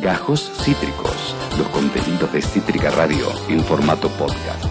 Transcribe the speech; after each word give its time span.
Gajos 0.00 0.50
Cítricos, 0.64 1.34
los 1.58 1.68
contenidos 1.68 2.32
de 2.32 2.40
Cítrica 2.42 2.90
Radio 2.90 3.26
en 3.48 3.60
formato 3.64 4.08
podcast. 4.10 4.64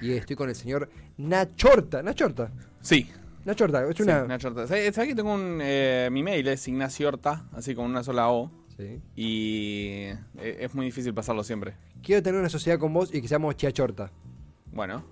Y 0.00 0.12
estoy 0.12 0.36
con 0.36 0.48
el 0.48 0.54
señor 0.54 0.88
Nachorta. 1.16 2.02
Nachorta. 2.02 2.50
Sí. 2.80 3.08
Nachorta, 3.44 3.86
es 3.88 3.96
sí, 3.96 4.02
una. 4.02 4.24
Nacho 4.24 4.48
Horta. 4.48 4.66
¿Sabes 4.66 4.94
sabes 4.94 5.10
que 5.10 5.14
tengo 5.14 5.34
un. 5.34 5.58
eh, 5.60 6.08
mi 6.10 6.22
mail 6.22 6.48
es 6.48 6.66
Ignacio 6.66 7.08
Horta, 7.08 7.44
así 7.52 7.74
con 7.74 7.84
una 7.84 8.02
sola 8.02 8.30
O. 8.30 8.50
Sí. 8.76 9.00
Y 9.14 9.98
eh, 10.38 10.58
es 10.60 10.74
muy 10.74 10.86
difícil 10.86 11.12
pasarlo 11.12 11.44
siempre. 11.44 11.74
Quiero 12.02 12.22
tener 12.22 12.40
una 12.40 12.48
sociedad 12.48 12.78
con 12.78 12.92
vos 12.94 13.14
y 13.14 13.20
que 13.20 13.28
seamos 13.28 13.54
Chiachorta. 13.56 14.10
Bueno, 14.72 15.04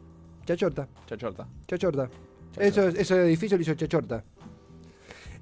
Chachorta, 0.46 0.88
Chachorta. 1.06 1.46
Chachorta. 1.68 2.08
Chachorta. 2.08 2.10
Eso, 2.58 2.88
eso 2.88 3.16
edificio 3.20 3.56
lo 3.58 3.62
hizo 3.62 3.74
Chachorta. 3.74 4.24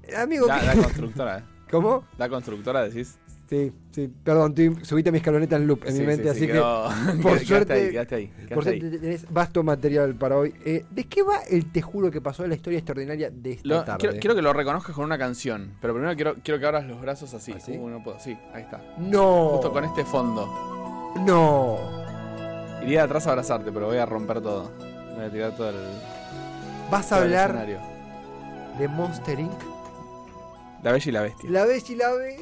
Eh, 0.03 0.15
Amigo, 0.17 0.47
La, 0.47 0.59
¿qué- 0.59 0.65
la 0.67 0.73
constructora, 0.75 1.37
eh. 1.39 1.43
¿cómo? 1.71 2.05
La 2.17 2.27
constructora, 2.29 2.83
decís. 2.83 3.17
Sí, 3.51 3.69
sí, 3.91 4.09
perdón, 4.23 4.55
subiste 4.81 5.11
mi 5.11 5.17
escaloneta 5.17 5.57
en 5.57 5.67
loop 5.67 5.83
en 5.85 5.91
Sí, 5.93 5.99
mi 5.99 6.05
mente, 6.07 6.23
sí, 6.23 6.29
así 6.29 6.39
sí, 6.39 6.47
que 6.47 6.53
por 7.21 7.21
quedaste 7.21 7.45
suerte, 7.45 7.73
ahí, 7.73 7.91
quedaste 7.91 8.15
ahí, 8.15 8.27
quedaste 8.27 8.55
por 8.55 8.67
ahí. 8.69 8.79
suerte 8.79 8.97
tenés 8.99 9.29
vasto 9.29 9.61
material 9.63 10.15
para 10.15 10.37
hoy. 10.37 10.53
Eh, 10.63 10.85
¿De 10.89 11.03
qué 11.03 11.21
va 11.21 11.39
el 11.49 11.69
te 11.69 11.81
juro 11.81 12.09
que 12.09 12.21
pasó 12.21 12.47
la 12.47 12.55
historia 12.55 12.79
extraordinaria 12.79 13.29
de 13.29 13.51
esta 13.51 13.67
Lo- 13.67 13.83
tarde? 13.83 13.97
quiero, 13.99 14.19
quiero 14.21 14.35
que 14.37 14.41
lo 14.41 14.53
reconozcas 14.53 14.95
con 14.95 15.03
una 15.03 15.17
canción, 15.17 15.73
pero 15.81 15.93
primero 15.93 16.15
quiero, 16.15 16.35
quiero 16.41 16.61
que 16.61 16.65
abras 16.65 16.85
los 16.87 17.01
brazos 17.01 17.33
así. 17.33 17.51
¿Así? 17.51 17.73
Uh, 17.77 17.89
no 17.89 18.01
puedo. 18.01 18.17
Sí, 18.21 18.37
ahí 18.53 18.61
está. 18.63 18.81
No, 18.97 19.49
Justo 19.49 19.73
con 19.73 19.83
este 19.83 20.05
fondo. 20.05 20.47
no. 21.25 21.77
Iría 22.83 22.99
de 22.99 23.05
atrás 23.05 23.27
a 23.27 23.31
abrazarte, 23.31 23.69
pero 23.73 23.87
voy 23.87 23.97
a 23.97 24.05
romper 24.05 24.39
todo. 24.39 24.71
Voy 25.15 25.25
a 25.25 25.29
tirar 25.29 25.55
todo 25.57 25.71
el. 25.71 25.75
Vas 26.89 27.11
a 27.11 27.17
hablar 27.17 27.49
escenario. 27.49 27.79
de 28.79 28.87
Monster 28.87 29.39
Inc. 29.41 29.51
La 30.83 30.93
Bella 30.93 31.09
y 31.09 31.11
la 31.11 31.21
Bestia. 31.21 31.49
La 31.51 31.65
ves 31.65 31.89
y 31.89 31.95
la 31.95 32.11
ves. 32.13 32.35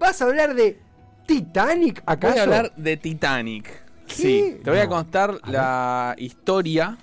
Vas 0.00 0.20
a 0.22 0.24
hablar 0.24 0.54
de 0.54 0.78
Titanic, 1.26 2.02
¿acaso? 2.06 2.32
Voy 2.32 2.40
a 2.40 2.42
hablar 2.42 2.72
de 2.74 2.96
Titanic. 2.96 3.66
¿Qué? 4.08 4.14
Sí, 4.14 4.56
te 4.64 4.70
voy 4.70 4.80
a 4.80 4.88
contar 4.88 5.38
A 5.42 5.50
la 5.50 6.14
historia 6.18 6.96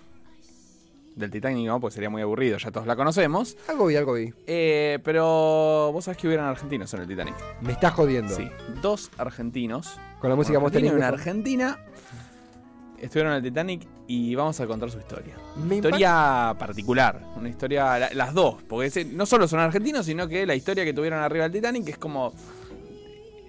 del 1.16 1.30
Titanic, 1.32 1.66
no, 1.68 1.80
pues 1.80 1.94
sería 1.94 2.10
muy 2.10 2.22
aburrido, 2.24 2.58
ya 2.58 2.72
todos 2.72 2.86
la 2.88 2.96
conocemos. 2.96 3.56
Algo 3.70 3.86
vi, 3.86 3.96
algo 3.96 4.14
vi. 4.14 4.34
Eh, 4.48 4.98
pero 5.04 5.92
vos 5.94 6.06
sabés 6.06 6.18
que 6.18 6.28
hubieran 6.28 6.48
argentinos 6.48 6.92
en 6.96 7.02
el 7.02 7.08
Titanic. 7.08 7.36
Me 7.62 7.72
estás 7.74 7.94
jodiendo. 7.94 8.36
Sí, 8.36 8.50
dos 8.82 9.12
argentinos. 9.18 10.00
Con 10.20 10.32
la 10.32 10.36
música 10.36 10.60
y 10.60 10.86
Inc. 10.86 10.94
una 10.96 11.08
argentina 11.08 11.78
estuvieron 13.00 13.34
en 13.34 13.38
el 13.38 13.44
Titanic 13.44 13.88
y 14.08 14.34
vamos 14.34 14.60
a 14.60 14.66
contar 14.66 14.90
su 14.90 14.98
historia. 14.98 15.36
Me 15.56 15.76
historia 15.76 16.56
particular, 16.58 17.22
una 17.36 17.48
historia, 17.50 18.00
la- 18.00 18.10
las 18.14 18.34
dos, 18.34 18.56
porque 18.68 18.88
ese- 18.88 19.06
no 19.06 19.28
solo 19.28 19.48
son 19.48 19.60
argentinos, 19.60 20.08
sino 20.08 20.28
que 20.28 20.48
la 20.48 20.56
historia 20.56 20.84
que 20.84 20.94
tuvieron 20.94 21.20
arriba 21.20 21.44
del 21.44 21.52
Titanic 21.52 21.90
es 21.90 21.98
como... 22.00 22.34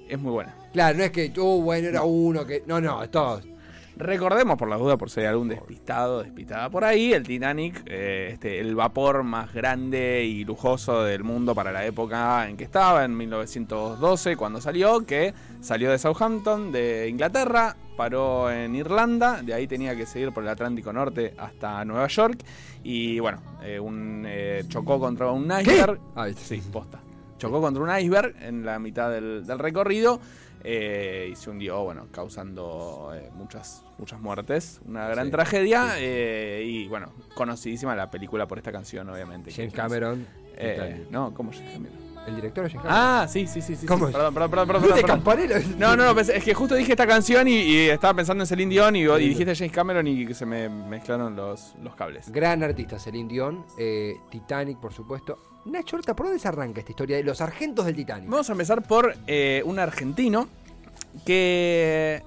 Es 0.09 0.19
muy 0.19 0.33
buena. 0.33 0.55
Claro, 0.73 0.99
no 0.99 1.05
es 1.05 1.11
que, 1.11 1.33
oh, 1.39 1.61
bueno, 1.61 1.89
era 1.89 2.03
uno 2.03 2.47
que. 2.47 2.63
No, 2.67 2.81
no, 2.81 3.03
es 3.03 3.11
todos. 3.11 3.47
Recordemos 3.99 4.57
por 4.57 4.69
la 4.69 4.77
duda, 4.77 4.97
por 4.97 5.11
si 5.11 5.21
hay 5.21 5.27
algún 5.27 5.49
despistado, 5.49 6.23
despistada 6.23 6.71
por 6.71 6.85
ahí, 6.85 7.13
el 7.13 7.25
Titanic, 7.25 7.83
eh, 7.87 8.29
este, 8.33 8.61
el 8.61 8.77
vapor 8.77 9.25
más 9.25 9.53
grande 9.53 10.25
y 10.25 10.45
lujoso 10.45 11.03
del 11.03 11.25
mundo 11.25 11.53
para 11.53 11.73
la 11.73 11.85
época 11.85 12.49
en 12.49 12.57
que 12.57 12.63
estaba, 12.63 13.05
en 13.05 13.17
1912, 13.17 14.37
cuando 14.37 14.61
salió, 14.61 15.05
que 15.05 15.35
salió 15.61 15.91
de 15.91 15.99
Southampton, 15.99 16.71
de 16.71 17.09
Inglaterra, 17.09 17.75
paró 17.97 18.53
en 18.53 18.77
Irlanda, 18.77 19.43
de 19.43 19.53
ahí 19.53 19.67
tenía 19.67 19.97
que 19.97 20.07
seguir 20.07 20.31
por 20.31 20.45
el 20.45 20.49
Atlántico 20.51 20.93
Norte 20.93 21.35
hasta 21.37 21.85
Nueva 21.85 22.07
York, 22.07 22.39
y 22.85 23.19
bueno, 23.19 23.41
eh, 23.65 23.81
un, 23.81 24.23
eh, 24.29 24.63
chocó 24.69 25.01
contra 25.01 25.33
un 25.33 25.47
iceberg. 25.47 25.99
Ah. 26.15 26.29
Sí, 26.37 26.63
posta. 26.73 27.01
Chocó 27.39 27.61
contra 27.61 27.83
un 27.83 27.91
iceberg 27.99 28.35
en 28.43 28.65
la 28.67 28.79
mitad 28.79 29.11
del, 29.11 29.47
del 29.47 29.59
recorrido 29.59 30.21
eh, 30.65 31.29
y 31.33 31.37
se 31.37 31.51
hundió, 31.51 31.83
bueno, 31.85 32.09
causando 32.13 33.13
eh, 33.15 33.31
muchas, 33.35 33.85
muchas 33.97 34.21
muertes. 34.21 34.81
Una 34.85 35.09
gran 35.09 35.27
Sí, 35.27 35.31
tragedia 35.31 35.95
eh, 35.99 36.63
y, 36.67 36.87
bueno, 36.89 37.13
conocidísima 37.35 37.95
la 37.95 38.11
película 38.11 38.47
por 38.49 38.59
esta 38.59 38.73
canción, 38.73 39.09
obviamente. 39.09 39.53
James 39.53 39.73
es- 39.73 39.77
Cameron. 39.77 40.27
eh, 40.57 41.07
no, 41.11 41.33
¿cómo 41.33 41.53
James 41.53 41.73
Cameron? 41.73 42.08
El 42.29 42.37
director 42.37 42.65
James 42.71 42.83
Cameron. 42.87 42.93
Ah, 42.97 43.27
sí, 43.29 43.47
sí, 43.47 43.61
sí. 43.61 43.75
sí 43.77 43.87
¿Cómo 43.87 44.07
sí. 44.07 44.11
es? 44.11 44.17
Perdón, 44.17 44.35
perdón, 44.35 44.51
perdón. 44.51 44.67
perdón, 44.69 44.83
¿Viste 44.83 45.01
perdón. 45.01 45.17
Campanella? 45.17 45.61
No, 45.79 45.97
no, 45.97 46.15
no, 46.15 46.21
es 46.21 46.45
que 46.45 46.55
justo 46.55 46.75
dije 46.75 46.93
esta 46.93 47.07
canción 47.07 47.49
y, 47.49 47.57
y 47.61 47.89
estaba 47.89 48.15
pensando 48.15 48.43
en 48.45 48.47
Celine 48.47 48.71
Dion 48.71 48.97
y, 48.97 49.01
y 49.01 49.29
dijiste 49.29 49.55
James 49.55 49.73
Cameron 49.73 50.07
y 50.07 50.33
se 50.35 50.47
me 50.47 50.69
mezclaron 50.69 51.35
los, 51.35 51.75
los 51.83 51.95
cables. 51.95 52.31
Gran 52.31 52.63
artista, 52.63 52.99
Celine 52.99 53.29
Dion. 53.29 53.65
eh, 53.79 54.17
Titanic, 54.31 54.79
por 54.79 54.93
supuesto. 54.93 55.39
Nacho 55.65 55.97
Horta, 55.97 56.15
¿por 56.15 56.27
dónde 56.27 56.39
se 56.41 56.49
arranca 56.49 56.81
esta 56.81 56.93
historia 56.93 57.17
de 57.17 57.25
los 57.25 57.39
sargentos 57.39 57.85
del 57.85 57.97
Titanic? 57.97 58.29
Vamos 58.31 58.49
a 58.49 58.53
empezar 58.53 58.83
por 58.83 59.15
eh, 59.27 59.63
un 59.65 59.79
argentino 59.79 60.49
que. 61.27 62.23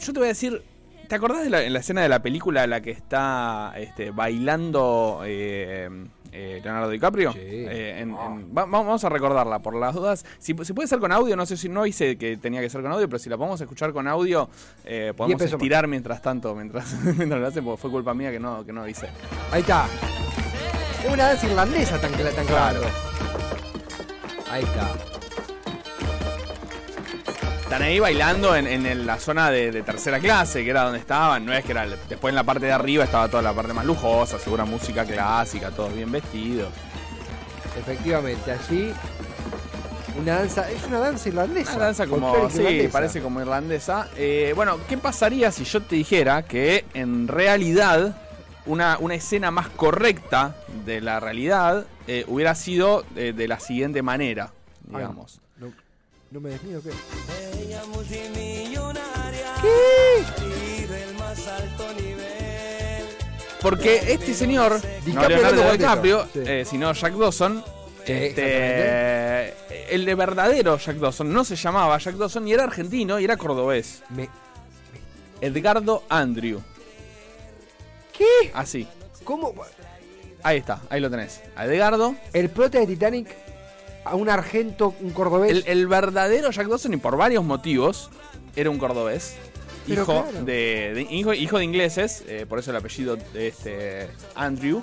Yo 0.00 0.12
te 0.12 0.18
voy 0.18 0.26
a 0.26 0.28
decir. 0.28 0.62
¿Te 1.08 1.16
acordás 1.16 1.44
de 1.44 1.50
la, 1.50 1.62
en 1.62 1.72
la 1.74 1.80
escena 1.80 2.00
de 2.02 2.08
la 2.08 2.22
película 2.22 2.64
en 2.64 2.70
la 2.70 2.80
que 2.80 2.90
está 2.90 3.74
este, 3.76 4.10
bailando 4.12 5.20
eh, 5.26 5.90
eh, 6.32 6.60
Leonardo 6.64 6.88
DiCaprio? 6.90 7.32
Sí. 7.32 7.38
Eh, 7.42 8.00
en- 8.00 8.10
en- 8.10 8.48
va- 8.56 8.64
vamos 8.64 9.04
a 9.04 9.08
recordarla 9.08 9.58
por 9.60 9.74
las 9.76 9.94
dudas. 9.94 10.24
Si, 10.38 10.54
si 10.64 10.72
puede 10.72 10.88
ser 10.88 10.98
con 10.98 11.12
audio, 11.12 11.36
no 11.36 11.46
sé 11.46 11.56
si 11.56 11.68
no 11.68 11.84
hice 11.86 12.16
que 12.16 12.36
tenía 12.38 12.60
que 12.60 12.70
ser 12.70 12.82
con 12.82 12.90
audio, 12.90 13.08
pero 13.08 13.18
si 13.18 13.28
la 13.30 13.36
podemos 13.36 13.60
escuchar 13.60 13.92
con 13.92 14.08
audio, 14.08 14.48
eh, 14.84 15.12
podemos 15.16 15.40
más. 15.42 15.52
estirar 15.52 15.86
mientras 15.88 16.20
tanto, 16.22 16.54
mientras, 16.54 16.92
mientras 17.16 17.40
lo 17.40 17.46
hacen, 17.46 17.64
porque 17.64 17.80
fue 17.80 17.90
culpa 17.90 18.14
mía 18.14 18.30
que 18.30 18.40
no, 18.40 18.64
que 18.64 18.72
no 18.72 18.82
avisé. 18.82 19.08
Ahí 19.52 19.60
está. 19.60 19.86
Es 21.04 21.12
una 21.12 21.28
danza 21.28 21.46
irlandesa 21.46 22.00
tan, 22.00 22.12
tan 22.12 22.20
Claro. 22.46 22.80
claro. 22.80 22.80
Ahí 24.50 24.62
está. 24.62 24.90
Están 27.72 27.88
ahí 27.88 28.00
bailando 28.00 28.54
en, 28.54 29.06
la 29.06 29.18
zona 29.18 29.50
de, 29.50 29.72
de 29.72 29.80
tercera 29.80 30.20
clase, 30.20 30.62
que 30.62 30.68
era 30.68 30.82
donde 30.82 30.98
estaban. 30.98 31.46
No 31.46 31.54
es 31.54 31.64
que 31.64 31.72
era. 31.72 31.86
Después 31.86 32.30
en 32.30 32.34
la 32.34 32.44
parte 32.44 32.66
de 32.66 32.72
arriba 32.72 33.02
estaba 33.02 33.28
toda 33.28 33.42
la 33.42 33.54
parte 33.54 33.72
más 33.72 33.86
lujosa, 33.86 34.38
segura 34.38 34.66
música 34.66 35.06
clásica, 35.06 35.70
todos 35.70 35.94
bien 35.94 36.12
vestidos. 36.12 36.68
Efectivamente, 37.78 38.52
allí. 38.52 38.92
Una 40.20 40.34
danza. 40.40 40.70
Es 40.70 40.84
una 40.84 40.98
danza 40.98 41.30
irlandesa. 41.30 41.76
Una 41.76 41.84
danza 41.86 42.06
como. 42.06 42.50
Sí, 42.50 42.58
irlandesa. 42.58 42.92
parece 42.92 43.22
como 43.22 43.40
irlandesa. 43.40 44.10
Eh, 44.18 44.52
bueno, 44.54 44.78
¿qué 44.86 44.98
pasaría 44.98 45.50
si 45.50 45.64
yo 45.64 45.80
te 45.80 45.96
dijera 45.96 46.42
que 46.42 46.84
en 46.92 47.26
realidad 47.26 48.14
una, 48.66 48.98
una 48.98 49.14
escena 49.14 49.50
más 49.50 49.68
correcta 49.70 50.56
de 50.84 51.00
la 51.00 51.20
realidad 51.20 51.86
eh, 52.06 52.26
hubiera 52.28 52.54
sido 52.54 53.06
eh, 53.16 53.32
de 53.34 53.48
la 53.48 53.58
siguiente 53.60 54.02
manera, 54.02 54.50
digamos? 54.84 55.41
No, 56.32 56.40
me 56.40 56.50
des 56.50 56.62
miedo, 56.62 56.80
¿qué? 56.82 56.90
Porque 63.60 64.12
este 64.12 64.34
señor, 64.34 64.80
no 65.06 65.28
Leonardo 65.28 65.72
DiCaprio. 65.72 66.24
Sí. 66.32 66.40
eh, 66.44 66.64
sino 66.68 66.92
Jack 66.92 67.14
Dawson, 67.14 67.64
Sí, 68.04 68.12
este, 68.12 69.94
el 69.94 70.04
de 70.04 70.14
verdadero 70.16 70.76
Jack 70.76 70.96
Dawson 70.96 71.32
no 71.32 71.44
se 71.44 71.54
llamaba 71.54 71.96
Jack 71.98 72.16
Dawson 72.16 72.48
y 72.48 72.52
era 72.52 72.64
argentino 72.64 73.20
y 73.20 73.24
era 73.24 73.36
cordobés. 73.36 74.02
Me- 74.08 74.28
Edgardo 75.40 76.02
Andrew. 76.08 76.60
¿Qué? 78.16 78.50
Así. 78.54 78.88
¿Cómo? 79.22 79.54
Ahí 80.42 80.58
está, 80.58 80.80
ahí 80.90 81.00
lo 81.00 81.08
tenés. 81.10 81.40
A 81.54 81.66
Edgardo, 81.66 82.16
El 82.32 82.50
prota 82.50 82.80
de 82.80 82.88
Titanic 82.88 83.28
a 84.04 84.14
un 84.14 84.28
argento, 84.28 84.94
un 85.00 85.10
cordobés. 85.10 85.50
el, 85.50 85.64
el 85.66 85.86
verdadero 85.86 86.50
Jack 86.50 86.66
Dawson 86.68 86.94
y 86.94 86.96
por 86.96 87.16
varios 87.16 87.44
motivos 87.44 88.10
era 88.56 88.70
un 88.70 88.78
cordobés. 88.78 89.36
Hijo, 89.88 90.04
claro. 90.04 90.44
de, 90.44 90.92
de- 90.94 91.06
hijo, 91.10 91.32
hijo 91.34 91.58
de 91.58 91.64
ingleses, 91.64 92.22
eh, 92.28 92.46
por 92.48 92.58
eso 92.60 92.70
el 92.70 92.76
apellido 92.76 93.16
de 93.16 93.48
este 93.48 94.08
Andrew. 94.34 94.80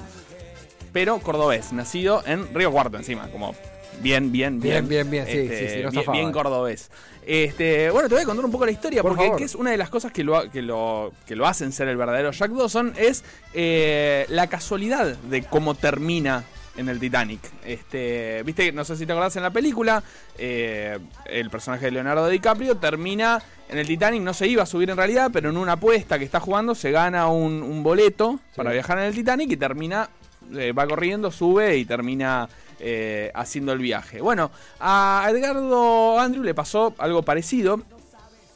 Pero 0.91 1.19
cordobés, 1.19 1.71
nacido 1.71 2.21
en 2.25 2.53
Río 2.53 2.71
Cuarto 2.71 2.97
encima, 2.97 3.29
como 3.31 3.55
bien, 4.01 4.31
bien, 4.31 4.59
Bien, 4.59 4.87
bien. 4.87 5.09
bien, 5.09 5.09
bien, 5.11 5.25
sí, 5.25 5.47
sí, 5.55 5.69
sí, 5.75 5.83
no 5.83 5.91
bien, 5.91 6.11
bien 6.11 6.31
cordobés. 6.31 6.89
Este, 7.25 7.91
bueno, 7.91 8.09
te 8.09 8.15
voy 8.15 8.23
a 8.23 8.25
contar 8.25 8.43
un 8.43 8.51
poco 8.51 8.65
la 8.65 8.71
historia, 8.71 9.01
Por 9.03 9.15
porque 9.15 9.31
que 9.37 9.43
es 9.43 9.53
una 9.55 9.69
de 9.71 9.77
las 9.77 9.89
cosas 9.89 10.11
que 10.11 10.23
lo, 10.23 10.49
que 10.49 10.61
lo, 10.63 11.11
que 11.27 11.35
lo 11.35 11.45
hacen 11.45 11.71
ser 11.71 11.87
el 11.89 11.95
verdadero 11.97 12.31
Jack 12.31 12.51
Dawson, 12.51 12.93
es 12.97 13.23
eh, 13.53 14.25
la 14.29 14.47
casualidad 14.47 15.15
de 15.15 15.43
cómo 15.43 15.75
termina 15.75 16.43
en 16.79 16.87
el 16.89 16.99
Titanic. 16.99 17.41
Este, 17.65 18.41
viste, 18.43 18.71
no 18.71 18.83
sé 18.85 18.95
si 18.95 19.05
te 19.05 19.11
acordás 19.11 19.35
en 19.35 19.43
la 19.43 19.51
película, 19.51 20.01
eh, 20.37 20.97
el 21.25 21.49
personaje 21.49 21.85
de 21.85 21.91
Leonardo 21.91 22.27
DiCaprio 22.29 22.77
termina 22.77 23.41
en 23.67 23.77
el 23.77 23.85
Titanic, 23.85 24.21
no 24.21 24.33
se 24.33 24.47
iba 24.47 24.63
a 24.63 24.65
subir 24.65 24.89
en 24.89 24.97
realidad, 24.97 25.29
pero 25.31 25.49
en 25.49 25.57
una 25.57 25.73
apuesta 25.73 26.17
que 26.17 26.25
está 26.25 26.39
jugando 26.39 26.73
se 26.75 26.91
gana 26.91 27.27
un, 27.27 27.61
un 27.61 27.83
boleto 27.83 28.39
Sí. 28.51 28.57
para 28.57 28.71
viajar 28.71 28.97
en 28.99 29.05
el 29.05 29.13
Titanic 29.13 29.51
y 29.51 29.57
termina, 29.57 30.09
eh, 30.55 30.71
va 30.71 30.87
corriendo, 30.87 31.31
sube 31.31 31.77
y 31.77 31.85
termina 31.85 32.47
eh, 32.79 33.29
haciendo 33.35 33.73
el 33.73 33.79
viaje. 33.79 34.21
Bueno, 34.21 34.49
a 34.79 35.27
Edgardo 35.29 36.17
Andrew 36.19 36.43
le 36.43 36.53
pasó 36.53 36.93
algo 36.97 37.23
parecido. 37.23 37.81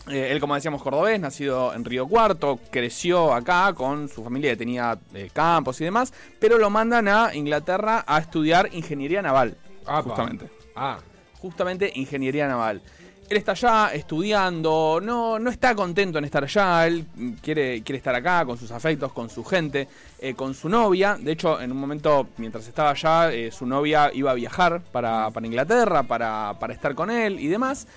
Eh, 0.10 0.30
él, 0.32 0.40
como 0.42 0.56
decíamos, 0.56 0.84
cordobés, 0.84 1.20
nacido 1.20 1.74
en 1.74 1.86
Río 1.86 2.08
Cuarto, 2.08 2.60
creció 2.70 3.34
acá 3.34 3.74
con 3.74 4.10
su 4.10 4.22
familia 4.22 4.52
que 4.52 4.58
tenía 4.58 4.98
eh, 5.14 5.30
campos 5.32 5.80
y 5.80 5.86
demás, 5.86 6.14
pero 6.40 6.58
lo 6.58 6.70
mandan 6.70 7.08
a 7.08 7.34
Inglaterra 7.34 8.04
a 8.06 8.20
estudiar 8.20 8.70
ingeniería 8.74 9.22
naval. 9.22 9.56
Apa. 9.86 10.04
Justamente. 10.04 10.50
Ah, 10.76 10.98
Justamente 11.40 11.92
ingeniería 11.96 12.48
naval. 12.48 12.82
él 13.30 13.38
está 13.38 13.54
allá 13.54 13.94
estudiando, 13.94 15.00
no, 15.02 15.40
no 15.40 15.50
está 15.50 15.74
contento 15.74 16.18
en 16.20 16.26
estar 16.26 16.44
allá, 16.44 16.86
él 16.88 17.06
quiere, 17.42 17.82
quiere 17.82 17.98
estar 17.98 18.14
acá 18.16 18.46
con 18.46 18.58
sus 18.58 18.72
afectos, 18.72 19.12
con 19.14 19.30
su 19.30 19.44
gente, 19.44 19.88
eh, 20.20 20.34
con 20.36 20.54
su 20.54 20.68
novia. 20.70 21.18
De 21.20 21.32
hecho, 21.32 21.60
en 21.60 21.72
un 21.72 21.78
momento, 21.78 22.28
mientras 22.38 22.68
estaba 22.68 22.92
allá, 22.92 23.32
eh, 23.34 23.52
su 23.52 23.66
novia 23.66 24.12
iba 24.14 24.32
a 24.32 24.34
viajar 24.36 24.82
para, 24.92 25.30
para 25.32 25.48
Inglaterra, 25.48 26.04
para, 26.04 26.56
para 26.60 26.74
estar 26.74 26.94
con 26.94 27.10
él 27.10 27.40
y 27.40 27.48
demás. 27.48 27.88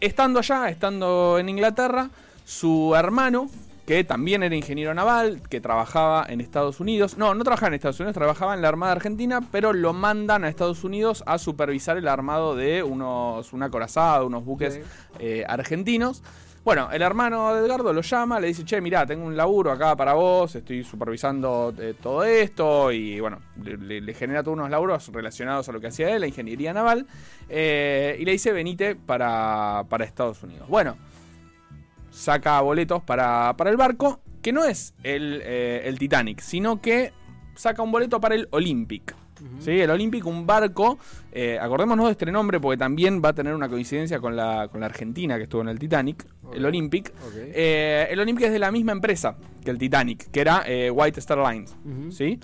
Estando 0.00 0.38
allá, 0.38 0.68
estando 0.68 1.38
en 1.40 1.48
Inglaterra, 1.48 2.10
su 2.44 2.94
hermano, 2.94 3.50
que 3.84 4.04
también 4.04 4.44
era 4.44 4.54
ingeniero 4.54 4.94
naval, 4.94 5.40
que 5.48 5.60
trabajaba 5.60 6.24
en 6.28 6.40
Estados 6.40 6.78
Unidos. 6.78 7.18
No, 7.18 7.34
no 7.34 7.42
trabajaba 7.42 7.68
en 7.68 7.74
Estados 7.74 7.98
Unidos, 7.98 8.14
trabajaba 8.14 8.54
en 8.54 8.62
la 8.62 8.68
Armada 8.68 8.92
Argentina, 8.92 9.40
pero 9.50 9.72
lo 9.72 9.92
mandan 9.92 10.44
a 10.44 10.48
Estados 10.48 10.84
Unidos 10.84 11.24
a 11.26 11.38
supervisar 11.38 11.96
el 11.96 12.06
armado 12.06 12.54
de 12.54 12.82
unos, 12.84 13.52
una 13.52 13.70
corazada, 13.70 14.22
unos 14.22 14.44
buques 14.44 14.78
eh, 15.18 15.44
argentinos. 15.48 16.22
Bueno, 16.64 16.90
el 16.92 17.00
hermano 17.00 17.54
de 17.54 17.64
Edgardo 17.64 17.92
lo 17.92 18.02
llama, 18.02 18.38
le 18.40 18.48
dice, 18.48 18.64
che, 18.64 18.80
mirá, 18.80 19.06
tengo 19.06 19.24
un 19.24 19.36
laburo 19.36 19.70
acá 19.70 19.96
para 19.96 20.12
vos, 20.14 20.54
estoy 20.54 20.84
supervisando 20.84 21.72
eh, 21.78 21.94
todo 22.00 22.24
esto 22.24 22.92
y 22.92 23.20
bueno, 23.20 23.38
le, 23.62 24.12
genera 24.12 24.42
todos 24.42 24.58
unos 24.58 24.70
laburos 24.70 25.08
relacionados 25.08 25.68
a 25.68 25.72
lo 25.72 25.80
que 25.80 25.86
hacía 25.86 26.10
él, 26.10 26.20
la 26.20 26.26
ingeniería 26.26 26.74
naval, 26.74 27.06
eh, 27.48 28.16
y 28.20 28.24
le 28.24 28.32
dice, 28.32 28.52
venite 28.52 28.96
para, 28.96 29.84
para 29.88 30.04
Estados 30.04 30.42
Unidos. 30.42 30.68
Bueno, 30.68 30.96
saca 32.10 32.60
boletos 32.60 33.02
para, 33.02 33.54
para 33.56 33.70
el 33.70 33.76
barco, 33.76 34.20
que 34.42 34.52
no 34.52 34.64
es 34.64 34.94
el, 35.04 35.40
eh, 35.44 35.82
el 35.84 35.98
Titanic, 35.98 36.40
sino 36.40 36.82
que 36.82 37.12
saca 37.54 37.82
un 37.82 37.92
boleto 37.92 38.20
para 38.20 38.34
el 38.34 38.48
Olympic. 38.50 39.14
¿Sí? 39.60 39.72
El 39.80 39.90
Olympic, 39.90 40.26
un 40.26 40.46
barco, 40.46 40.98
eh, 41.32 41.58
acordémonos 41.60 42.06
de 42.06 42.12
este 42.12 42.26
nombre 42.30 42.60
porque 42.60 42.76
también 42.78 43.20
va 43.24 43.30
a 43.30 43.32
tener 43.32 43.54
una 43.54 43.68
coincidencia 43.68 44.18
con 44.20 44.34
la, 44.36 44.68
con 44.70 44.80
la 44.80 44.86
Argentina 44.86 45.36
que 45.36 45.44
estuvo 45.44 45.62
en 45.62 45.68
el 45.68 45.78
Titanic, 45.78 46.26
el. 46.54 46.64
Olympic. 46.64 47.12
Eh, 47.36 48.06
el 48.10 48.20
Olympic 48.20 48.46
es 48.46 48.52
de 48.52 48.58
la 48.58 48.70
misma 48.70 48.92
empresa 48.92 49.36
que 49.64 49.70
el 49.70 49.78
Titanic, 49.78 50.30
que 50.30 50.40
era 50.40 50.62
eh, 50.66 50.90
White 50.90 51.20
Star 51.20 51.38
Lines. 51.38 51.76
¿sí? 52.10 52.38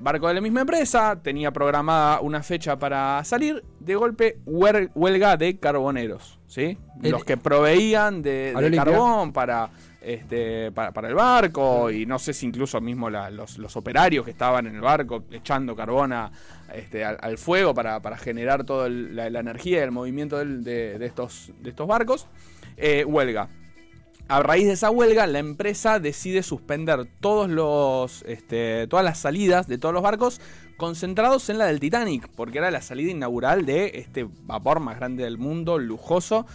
Barco 0.00 0.28
de 0.28 0.34
la 0.34 0.40
misma 0.40 0.62
empresa, 0.62 1.18
tenía 1.22 1.50
programada 1.52 2.20
una 2.20 2.42
fecha 2.42 2.78
para 2.78 3.22
salir. 3.24 3.62
De 3.80 3.94
golpe, 3.94 4.38
huelga 4.46 5.36
de 5.36 5.58
carboneros. 5.58 6.38
¿sí? 6.46 6.76
El- 7.02 7.12
Los 7.12 7.24
que 7.24 7.36
proveían 7.36 8.22
de, 8.22 8.52
carbón 8.76 9.32
para, 9.32 9.70
este, 10.08 10.72
para, 10.72 10.92
para 10.92 11.08
el 11.08 11.14
barco. 11.14 11.90
Y 11.90 12.06
no 12.06 12.18
sé 12.18 12.32
si 12.32 12.46
incluso 12.46 12.80
mismo 12.80 13.10
la- 13.10 13.30
los, 13.30 13.58
los 13.58 13.76
operarios 13.76 14.24
que 14.24 14.30
estaban 14.30 14.66
en 14.66 14.74
el 14.76 14.80
barco 14.80 15.24
echando 15.30 15.76
carbón 15.76 16.12
a- 16.12 16.30
este, 16.74 17.04
al, 17.04 17.18
al 17.20 17.38
fuego 17.38 17.74
para, 17.74 18.00
para 18.00 18.16
generar 18.16 18.64
toda 18.64 18.88
la, 18.88 19.30
la 19.30 19.40
energía 19.40 19.78
y 19.78 19.82
el 19.82 19.90
movimiento 19.92 20.38
del- 20.38 20.64
de, 20.64 20.98
de 20.98 21.06
estos, 21.06 21.50
de 21.60 21.70
estos 21.70 21.86
barcos. 21.86 22.26
Eh, 22.76 23.04
huelga. 23.04 23.48
A 24.30 24.42
raíz 24.42 24.66
de 24.66 24.74
esa 24.74 24.90
huelga, 24.90 25.26
la 25.26 25.38
empresa 25.38 26.00
decide 26.00 26.42
suspender 26.42 27.06
todos 27.20 27.48
los, 27.48 28.22
este, 28.28 28.86
todas 28.86 29.02
las 29.02 29.18
salidas 29.18 29.68
de 29.68 29.78
todos 29.78 29.94
los 29.94 30.02
barcos 30.02 30.42
concentrados 30.76 31.48
en 31.48 31.56
la 31.56 31.64
del 31.64 31.80
Titanic, 31.80 32.28
porque 32.36 32.58
era 32.58 32.70
la 32.70 32.82
salida 32.82 33.10
inaugural 33.10 33.64
de 33.64 33.92
este 33.94 34.28
vapor 34.42 34.80
más 34.80 34.96
grande 34.98 35.24
del 35.24 35.38
mundo, 35.38 35.78
lujoso. 35.78 36.46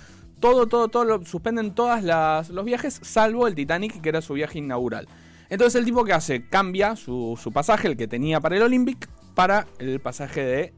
Todo, 0.44 0.68
todo, 0.68 0.90
todo, 0.90 1.06
lo, 1.06 1.24
suspenden 1.24 1.74
todos 1.74 2.04
los 2.50 2.66
viajes, 2.66 3.00
salvo 3.01 3.48
el 3.48 3.56
Titanic, 3.56 4.01
que 4.01 4.10
era 4.10 4.22
su 4.22 4.34
viaje 4.34 4.60
inaugural. 4.60 5.07
Entonces 5.50 5.80
el 5.80 5.86
tipo 5.86 6.04
que 6.04 6.12
hace, 6.12 6.50
cambia 6.50 6.98
su, 6.98 7.40
su 7.42 7.54
pasaje, 7.54 7.88
el 7.88 7.95
que 7.95 8.10
tenía 8.10 8.42
para 8.42 8.57
el 8.57 8.63
Olympic, 8.63 9.07
para 9.36 9.68
el 9.80 10.01
pasaje 10.01 10.44
de 10.44 10.74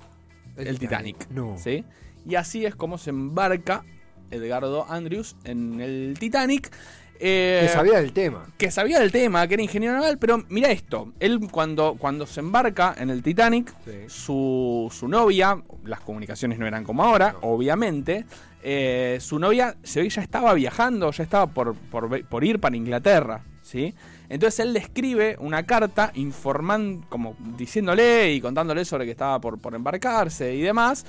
el, 0.56 0.78
Titanic. 0.78 1.28
No. 1.32 1.58
¿sí? 1.58 1.84
Y 2.28 2.36
así 2.36 2.64
es 2.64 2.76
como 2.76 3.00
se 3.00 3.10
embarca 3.10 3.84
Edgardo 4.30 4.86
Andrews 4.88 5.36
en 5.46 5.82
el 5.82 6.16
Titanic. 6.20 6.72
Eh, 7.20 7.62
Que 7.64 7.70
sabía 7.70 8.00
del 8.00 8.12
tema. 8.14 8.46
que 8.58 8.72
sabía 8.72 9.00
del 9.00 9.12
tema, 9.12 9.48
que 9.48 9.54
era 9.56 9.64
ingeniero 9.64 9.96
naval, 9.96 10.18
pero 10.18 10.44
mira 10.50 10.72
esto, 10.72 11.14
él 11.20 11.40
cuando, 11.52 11.96
cuando 11.98 12.26
se 12.28 12.40
embarca 12.42 12.96
en 12.98 13.10
el 13.10 13.22
Titanic, 13.24 13.74
Sí. 13.86 13.92
su, 14.08 14.92
su 14.94 15.08
novia, 15.08 15.62
las 15.86 16.00
comunicaciones 16.02 16.60
no 16.60 16.68
eran 16.68 16.84
como 16.84 17.04
ahora, 17.04 17.34
No. 17.34 17.40
obviamente, 17.50 18.26
eh, 18.64 19.18
su 19.22 19.38
novia 19.40 19.76
se 19.84 20.02
ve 20.02 20.10
ya 20.10 20.22
estaba 20.22 20.54
viajando, 20.54 21.12
ya 21.12 21.24
estaba 21.24 21.48
por, 21.48 21.76
por, 21.76 22.26
por 22.28 22.44
ir 22.44 22.60
para 22.60 22.76
Inglaterra, 22.76 23.44
¿sí? 23.62 23.94
Entonces 24.28 24.60
él 24.62 24.74
le 24.74 24.80
escribe 24.80 25.36
una 25.40 25.64
carta 25.68 26.12
informando, 26.16 27.06
como 27.10 27.36
diciéndole 27.58 28.34
y 28.34 28.42
contándole 28.42 28.84
sobre 28.84 29.06
que 29.06 29.12
estaba 29.12 29.40
por, 29.40 29.60
por 29.60 29.76
embarcarse 29.76 30.56
y 30.56 30.62
demás. 30.62 31.06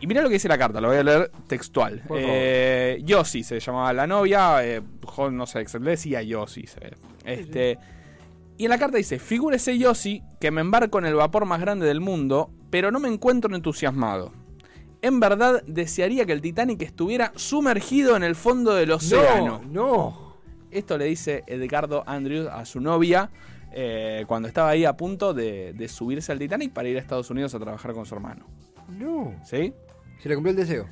Y 0.00 0.06
mira 0.06 0.20
lo 0.22 0.28
que 0.28 0.34
dice 0.34 0.48
la 0.48 0.58
carta, 0.58 0.80
lo 0.80 0.88
voy 0.88 0.96
a 0.96 1.02
leer 1.04 1.30
textual. 1.46 2.02
Eh, 2.16 3.00
Yossi 3.04 3.44
se 3.44 3.60
llamaba 3.60 3.92
la 3.92 4.06
novia, 4.06 4.64
eh, 4.66 4.82
no 5.30 5.46
sé, 5.46 5.64
le 5.80 5.90
decía 5.90 6.22
Yossi. 6.22 6.66
se- 6.66 6.96
Este, 7.24 7.78
Y 8.58 8.64
en 8.64 8.70
la 8.70 8.78
carta 8.78 8.96
dice, 8.98 9.18
figúrese 9.18 9.78
Yossi 9.78 10.22
que 10.40 10.50
me 10.50 10.60
embarco 10.60 10.98
en 10.98 11.06
el 11.06 11.14
vapor 11.14 11.46
más 11.46 11.60
grande 11.60 11.86
del 11.86 12.00
mundo, 12.00 12.50
pero 12.70 12.90
no 12.90 12.98
me 13.00 13.08
encuentro 13.08 13.54
entusiasmado. 13.54 14.32
En 15.02 15.18
verdad 15.20 15.62
desearía 15.66 16.26
que 16.26 16.32
el 16.32 16.40
Titanic 16.40 16.82
estuviera 16.82 17.32
sumergido 17.34 18.16
en 18.16 18.22
el 18.24 18.34
fondo 18.36 18.74
del 18.74 18.90
océano. 18.92 19.60
No, 19.64 19.86
no. 19.96 20.36
Esto 20.70 20.96
le 20.98 21.04
dice 21.06 21.42
Edgardo 21.46 22.02
Andrews 22.06 22.48
a 22.48 22.64
su 22.64 22.80
novia 22.80 23.30
eh, 23.72 24.24
cuando 24.28 24.48
estaba 24.48 24.70
ahí 24.70 24.84
a 24.84 24.96
punto 24.96 25.32
de, 25.34 25.72
de 25.74 25.88
subirse 25.88 26.30
al 26.32 26.38
Titanic 26.38 26.72
para 26.72 26.88
ir 26.88 26.96
a 26.96 27.00
Estados 27.00 27.30
Unidos 27.30 27.54
a 27.54 27.58
trabajar 27.58 27.92
con 27.94 28.04
su 28.06 28.14
hermano. 28.14 28.46
No. 28.98 29.34
¿Sí? 29.44 29.72
Se 30.22 30.28
le 30.28 30.34
cumplió 30.34 30.50
el 30.52 30.56
deseo. 30.56 30.86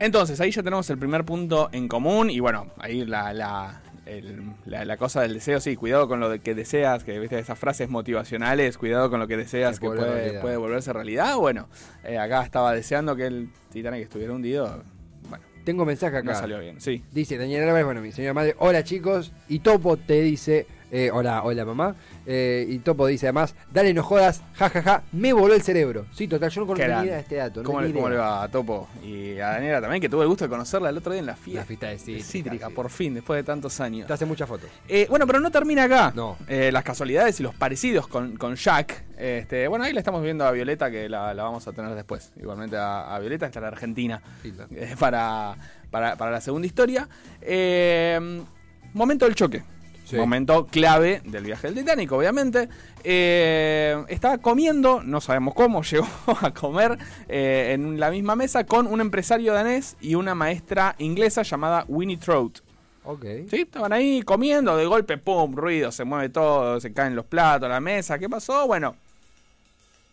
Entonces, 0.00 0.40
ahí 0.40 0.50
ya 0.50 0.62
tenemos 0.62 0.88
el 0.90 0.98
primer 0.98 1.24
punto 1.24 1.68
en 1.72 1.88
común 1.88 2.28
y 2.30 2.40
bueno, 2.40 2.66
ahí 2.78 3.04
la, 3.04 3.32
la, 3.32 3.80
el- 4.06 4.52
la- 4.66 4.84
la 4.84 4.96
cosa 4.96 5.22
del 5.22 5.34
deseo, 5.34 5.60
sí, 5.60 5.76
cuidado 5.76 6.08
con 6.08 6.20
lo 6.20 6.28
de 6.28 6.40
que 6.40 6.54
deseas, 6.54 7.04
que 7.04 7.18
viste 7.18 7.38
esas 7.38 7.58
frases 7.58 7.88
motivaciones, 7.88 8.76
cuidado 8.76 9.08
con 9.08 9.20
lo 9.20 9.28
que 9.28 9.36
deseas 9.36 9.76
Se 9.76 9.80
que 9.80 9.86
puede 10.40 10.56
volverse 10.56 10.92
realidad. 10.92 11.36
Bueno, 11.36 11.68
eh, 12.02 12.18
acá 12.18 12.42
estaba 12.42 12.72
deseando 12.72 13.14
que 13.16 13.26
el 13.26 13.50
Titanic 13.72 14.02
estuviera 14.02 14.32
hundido. 14.32 14.82
Bueno, 15.28 15.44
Tengo 15.64 15.84
mensaje 15.86 16.16
acá. 16.18 16.32
no 16.32 16.38
salió 16.38 16.58
bien, 16.58 16.80
sí. 16.80 17.02
Dice 17.12 17.38
Daniel 17.38 17.62
Álvarez, 17.62 17.84
bueno, 17.86 18.00
mi 18.02 18.10
señora 18.12 18.34
madre, 18.34 18.56
hola 18.58 18.82
chicos. 18.82 19.32
Y 19.48 19.60
Topo 19.60 19.96
te 19.96 20.20
dice, 20.22 20.66
eh, 20.96 21.10
hola, 21.12 21.42
hola 21.42 21.64
mamá. 21.64 21.96
Eh, 22.24 22.66
y 22.68 22.78
Topo 22.78 23.06
dice 23.08 23.26
además, 23.26 23.54
dale 23.72 23.92
no 23.92 24.02
jodas, 24.04 24.42
jajaja, 24.54 25.02
me 25.12 25.32
voló 25.32 25.52
el 25.54 25.62
cerebro. 25.62 26.06
Sí, 26.12 26.28
total, 26.28 26.50
yo 26.50 26.60
no 26.60 26.66
conocía 26.68 27.00
ni 27.00 27.06
idea 27.06 27.14
de 27.16 27.20
este 27.20 27.34
dato. 27.34 27.62
no 27.62 27.66
¿Cómo, 27.66 27.80
le, 27.80 27.92
cómo 27.92 28.08
le 28.08 28.16
va 28.16 28.44
a 28.44 28.48
Topo? 28.48 28.88
Y 29.02 29.38
a 29.40 29.48
Daniela 29.48 29.80
también, 29.80 30.00
que 30.00 30.08
tuve 30.08 30.22
el 30.22 30.28
gusto 30.28 30.44
de 30.44 30.48
conocerla 30.50 30.90
el 30.90 30.96
otro 30.96 31.12
día 31.12 31.20
en 31.20 31.26
la 31.26 31.34
fiesta. 31.36 31.60
La 31.62 31.66
fiesta 31.66 31.86
de 31.88 31.98
Cítrica, 31.98 32.24
Cítrica, 32.24 32.68
sí. 32.68 32.72
por 32.74 32.90
fin, 32.90 33.12
después 33.14 33.36
de 33.38 33.42
tantos 33.42 33.80
años. 33.80 34.06
Te 34.06 34.12
hace 34.12 34.24
muchas 34.24 34.48
fotos. 34.48 34.70
Eh, 34.88 35.06
bueno, 35.10 35.26
pero 35.26 35.40
no 35.40 35.50
termina 35.50 35.82
acá. 35.84 36.12
No. 36.14 36.36
Las 36.48 36.84
casualidades 36.84 37.40
y 37.40 37.42
los 37.42 37.54
parecidos 37.54 38.06
con, 38.06 38.36
con 38.36 38.54
Jack. 38.54 39.04
Este, 39.18 39.66
bueno, 39.68 39.84
ahí 39.84 39.92
la 39.92 40.00
estamos 40.00 40.22
viendo 40.22 40.44
a 40.46 40.50
Violeta, 40.52 40.90
que 40.90 41.08
la, 41.08 41.34
la 41.34 41.42
vamos 41.42 41.66
a 41.66 41.72
tener 41.72 41.94
después. 41.94 42.32
Igualmente 42.40 42.76
a, 42.76 43.14
a 43.14 43.18
Violeta 43.18 43.46
está 43.46 43.60
la 43.60 43.68
Argentina 43.68 44.22
Sí, 44.42 44.52
la- 44.52 44.66
eh, 44.70 44.94
para, 44.98 45.56
para, 45.90 46.16
para 46.16 46.30
la 46.30 46.40
segunda 46.40 46.66
historia. 46.66 47.08
Momento 48.92 49.24
del 49.24 49.34
choque. 49.34 49.62
Sí. 50.04 50.16
Momento 50.16 50.66
clave 50.66 51.22
del 51.24 51.44
viaje 51.44 51.68
del 51.68 51.76
Titanic, 51.76 52.12
obviamente. 52.12 52.68
Eh, 53.02 54.04
estaba 54.08 54.38
comiendo, 54.38 55.02
no 55.02 55.20
sabemos 55.20 55.54
cómo, 55.54 55.82
llegó 55.90 56.06
a 56.40 56.52
comer 56.52 56.98
eh, 57.28 57.72
en 57.72 57.98
la 57.98 58.10
misma 58.10 58.36
mesa 58.36 58.64
con 58.64 58.86
un 58.86 59.00
empresario 59.00 59.54
danés 59.54 59.96
y 60.00 60.14
una 60.14 60.34
maestra 60.34 60.94
inglesa 60.98 61.42
llamada 61.42 61.84
Winnie 61.88 62.18
Trout. 62.18 62.60
Ok. 63.04 63.24
Sí, 63.50 63.62
estaban 63.62 63.92
ahí 63.92 64.22
comiendo, 64.22 64.76
de 64.76 64.86
golpe, 64.86 65.18
pum, 65.18 65.54
ruido, 65.54 65.92
se 65.92 66.04
mueve 66.04 66.30
todo, 66.30 66.80
se 66.80 66.92
caen 66.92 67.14
los 67.14 67.26
platos, 67.26 67.68
la 67.68 67.80
mesa, 67.80 68.18
¿qué 68.18 68.28
pasó? 68.28 68.66
Bueno, 68.66 68.96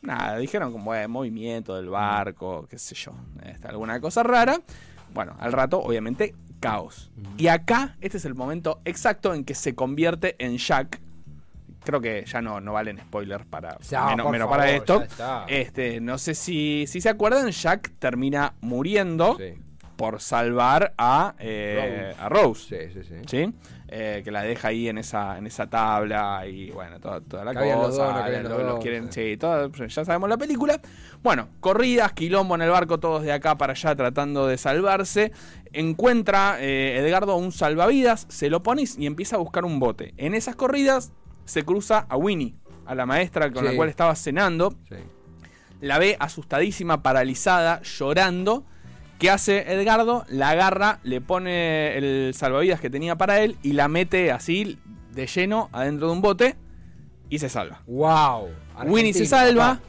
nada, 0.02 0.38
dijeron 0.38 0.72
como 0.72 0.94
eh, 0.94 1.08
movimiento 1.08 1.76
del 1.76 1.90
barco, 1.90 2.68
qué 2.70 2.78
sé 2.78 2.96
yo, 2.96 3.14
este, 3.46 3.68
alguna 3.68 4.00
cosa 4.02 4.24
rara. 4.24 4.60
Bueno, 5.14 5.36
al 5.40 5.52
rato, 5.52 5.80
obviamente, 5.80 6.34
caos. 6.62 7.12
Y 7.38 7.48
acá, 7.48 7.98
este 8.00 8.18
es 8.18 8.24
el 8.26 8.36
momento 8.36 8.80
exacto 8.86 9.34
en 9.34 9.44
que 9.44 9.54
se 9.56 9.76
convierte 9.76 10.36
en 10.40 10.58
Jack. 10.58 11.02
Creo 11.84 12.00
que 12.00 12.24
ya 12.26 12.42
no, 12.42 12.62
no 12.62 12.74
valen 12.74 13.00
spoilers 13.00 13.46
para, 13.46 13.78
Ya, 13.90 14.06
menos, 14.06 14.30
menos 14.32 14.46
favor, 14.48 14.58
para 14.60 14.72
esto. 14.72 15.04
Este, 15.48 16.00
no 16.00 16.18
sé 16.20 16.36
si, 16.36 16.86
si 16.88 17.02
se 17.02 17.10
acuerdan, 17.10 17.50
Jack 17.52 17.92
termina 17.98 18.54
muriendo 18.62 19.36
Sí, 19.38 19.56
por 19.96 20.22
salvar 20.22 20.94
a, 20.98 21.34
eh, 21.40 22.14
a 22.20 22.30
Rose. 22.30 22.90
sí, 22.94 23.02
sí. 23.02 23.08
sí. 23.08 23.16
¿sí? 23.28 23.54
Eh, 23.94 24.22
que 24.24 24.32
la 24.32 24.42
deja 24.44 24.70
ahí 24.70 24.88
en 24.88 24.98
esa, 25.00 25.38
en 25.38 25.46
esa 25.48 25.68
tabla 25.70 26.48
y 26.48 26.72
bueno, 26.72 26.98
toda, 27.02 27.20
toda 27.20 27.44
la 27.44 27.54
Cabían 27.54 27.80
los 27.80 27.90
cosa. 27.90 28.06
dos, 28.06 28.14
no 28.16 28.20
cabían 28.22 28.44
los- 28.44 28.52
los 28.54 28.62
los 28.62 28.72
dos, 28.76 28.80
quieren, 28.80 29.12
sí. 29.12 29.32
sí, 29.32 29.38
todo, 29.38 29.70
ya 29.70 30.06
sabemos 30.06 30.30
la 30.30 30.38
película. 30.38 30.80
Bueno, 31.22 31.50
corridas, 31.60 32.14
quilombo 32.14 32.56
en 32.56 32.62
el 32.62 32.70
barco, 32.70 33.00
todos 33.02 33.24
de 33.24 33.34
acá 33.34 33.58
para 33.58 33.74
allá 33.74 33.94
tratando 33.96 34.48
de 34.48 34.58
salvarse. 34.58 35.34
Encuentra 35.74 36.58
eh, 36.60 36.98
Edgardo 36.98 37.36
un 37.36 37.52
salvavidas, 37.52 38.26
se 38.30 38.50
lo 38.50 38.62
pone 38.64 38.84
y 38.98 39.06
empieza 39.06 39.38
a 39.38 39.40
buscar 39.40 39.66
un 39.66 39.80
bote. 39.80 40.14
En 40.18 40.34
esas 40.36 40.56
corridas 40.56 41.14
se 41.46 41.64
cruza 41.64 42.06
a 42.10 42.18
Winnie, 42.18 42.56
a 42.86 42.96
la 42.96 43.06
maestra 43.06 43.52
con 43.52 43.64
la 43.64 43.76
cual 43.76 43.90
estaba 43.90 44.16
cenando 44.16 44.76
sí. 44.90 44.96
la 45.80 45.98
ve 45.98 46.18
asustadísima, 46.20 47.02
paralizada, 47.02 47.82
llorando, 47.84 48.66
¿Qué 49.22 49.30
hace 49.30 49.72
Edgardo? 49.72 50.26
La 50.30 50.50
agarra, 50.50 51.00
le 51.04 51.22
pone 51.22 51.96
el 51.96 52.34
salvavidas 52.34 52.82
que 52.82 52.90
tenía 52.90 53.18
para 53.18 53.40
él 53.42 53.56
y 53.62 53.74
la 53.74 53.88
mete 53.88 54.32
así 54.32 54.80
de 55.14 55.28
lleno 55.28 55.70
adentro 55.74 56.08
de 56.08 56.14
un 56.14 56.22
bote 56.22 56.56
y 57.30 57.38
se 57.38 57.48
salva. 57.48 57.84
¡Wow! 57.86 58.50
Winnie 58.88 59.14
se 59.14 59.28
salva, 59.28 59.80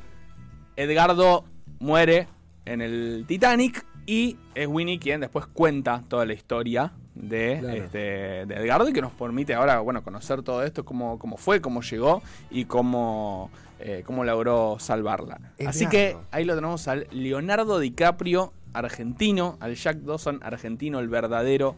Edgardo 0.77 1.47
muere 1.79 2.29
en 2.67 2.83
el 2.83 3.25
Titanic 3.27 3.87
y 4.07 4.37
es 4.55 4.67
Winnie 4.67 4.99
quien 4.99 5.21
después 5.21 5.47
cuenta 5.47 6.03
toda 6.09 6.27
la 6.27 6.33
historia 6.33 6.93
de, 7.15 7.59
Claro. 7.61 7.77
este, 7.85 7.99
de 8.47 8.55
Edgardo 8.57 8.89
y 8.89 8.93
que 8.93 9.03
nos 9.03 9.13
permite 9.13 9.55
ahora 9.55 9.81
bueno, 9.81 10.03
conocer 10.03 10.43
todo 10.43 10.63
esto, 10.65 10.85
cómo, 10.85 11.19
cómo 11.19 11.37
fue, 11.37 11.61
cómo 11.61 11.83
llegó 11.83 12.23
y 12.51 12.65
cómo, 12.65 13.51
eh, 13.81 14.03
cómo 14.07 14.25
logró 14.25 14.77
salvarla. 14.81 15.41
Así 15.67 15.87
que 15.87 16.17
ahí 16.31 16.45
lo 16.45 16.55
tenemos 16.55 16.89
al 16.89 17.07
Leonardo 17.11 17.79
DiCaprio 17.79 18.53
argentino, 18.73 19.57
al 19.61 19.75
Jack 19.75 19.99
Dawson 19.99 20.41
argentino, 20.43 20.99
el 20.99 21.09
verdadero 21.09 21.77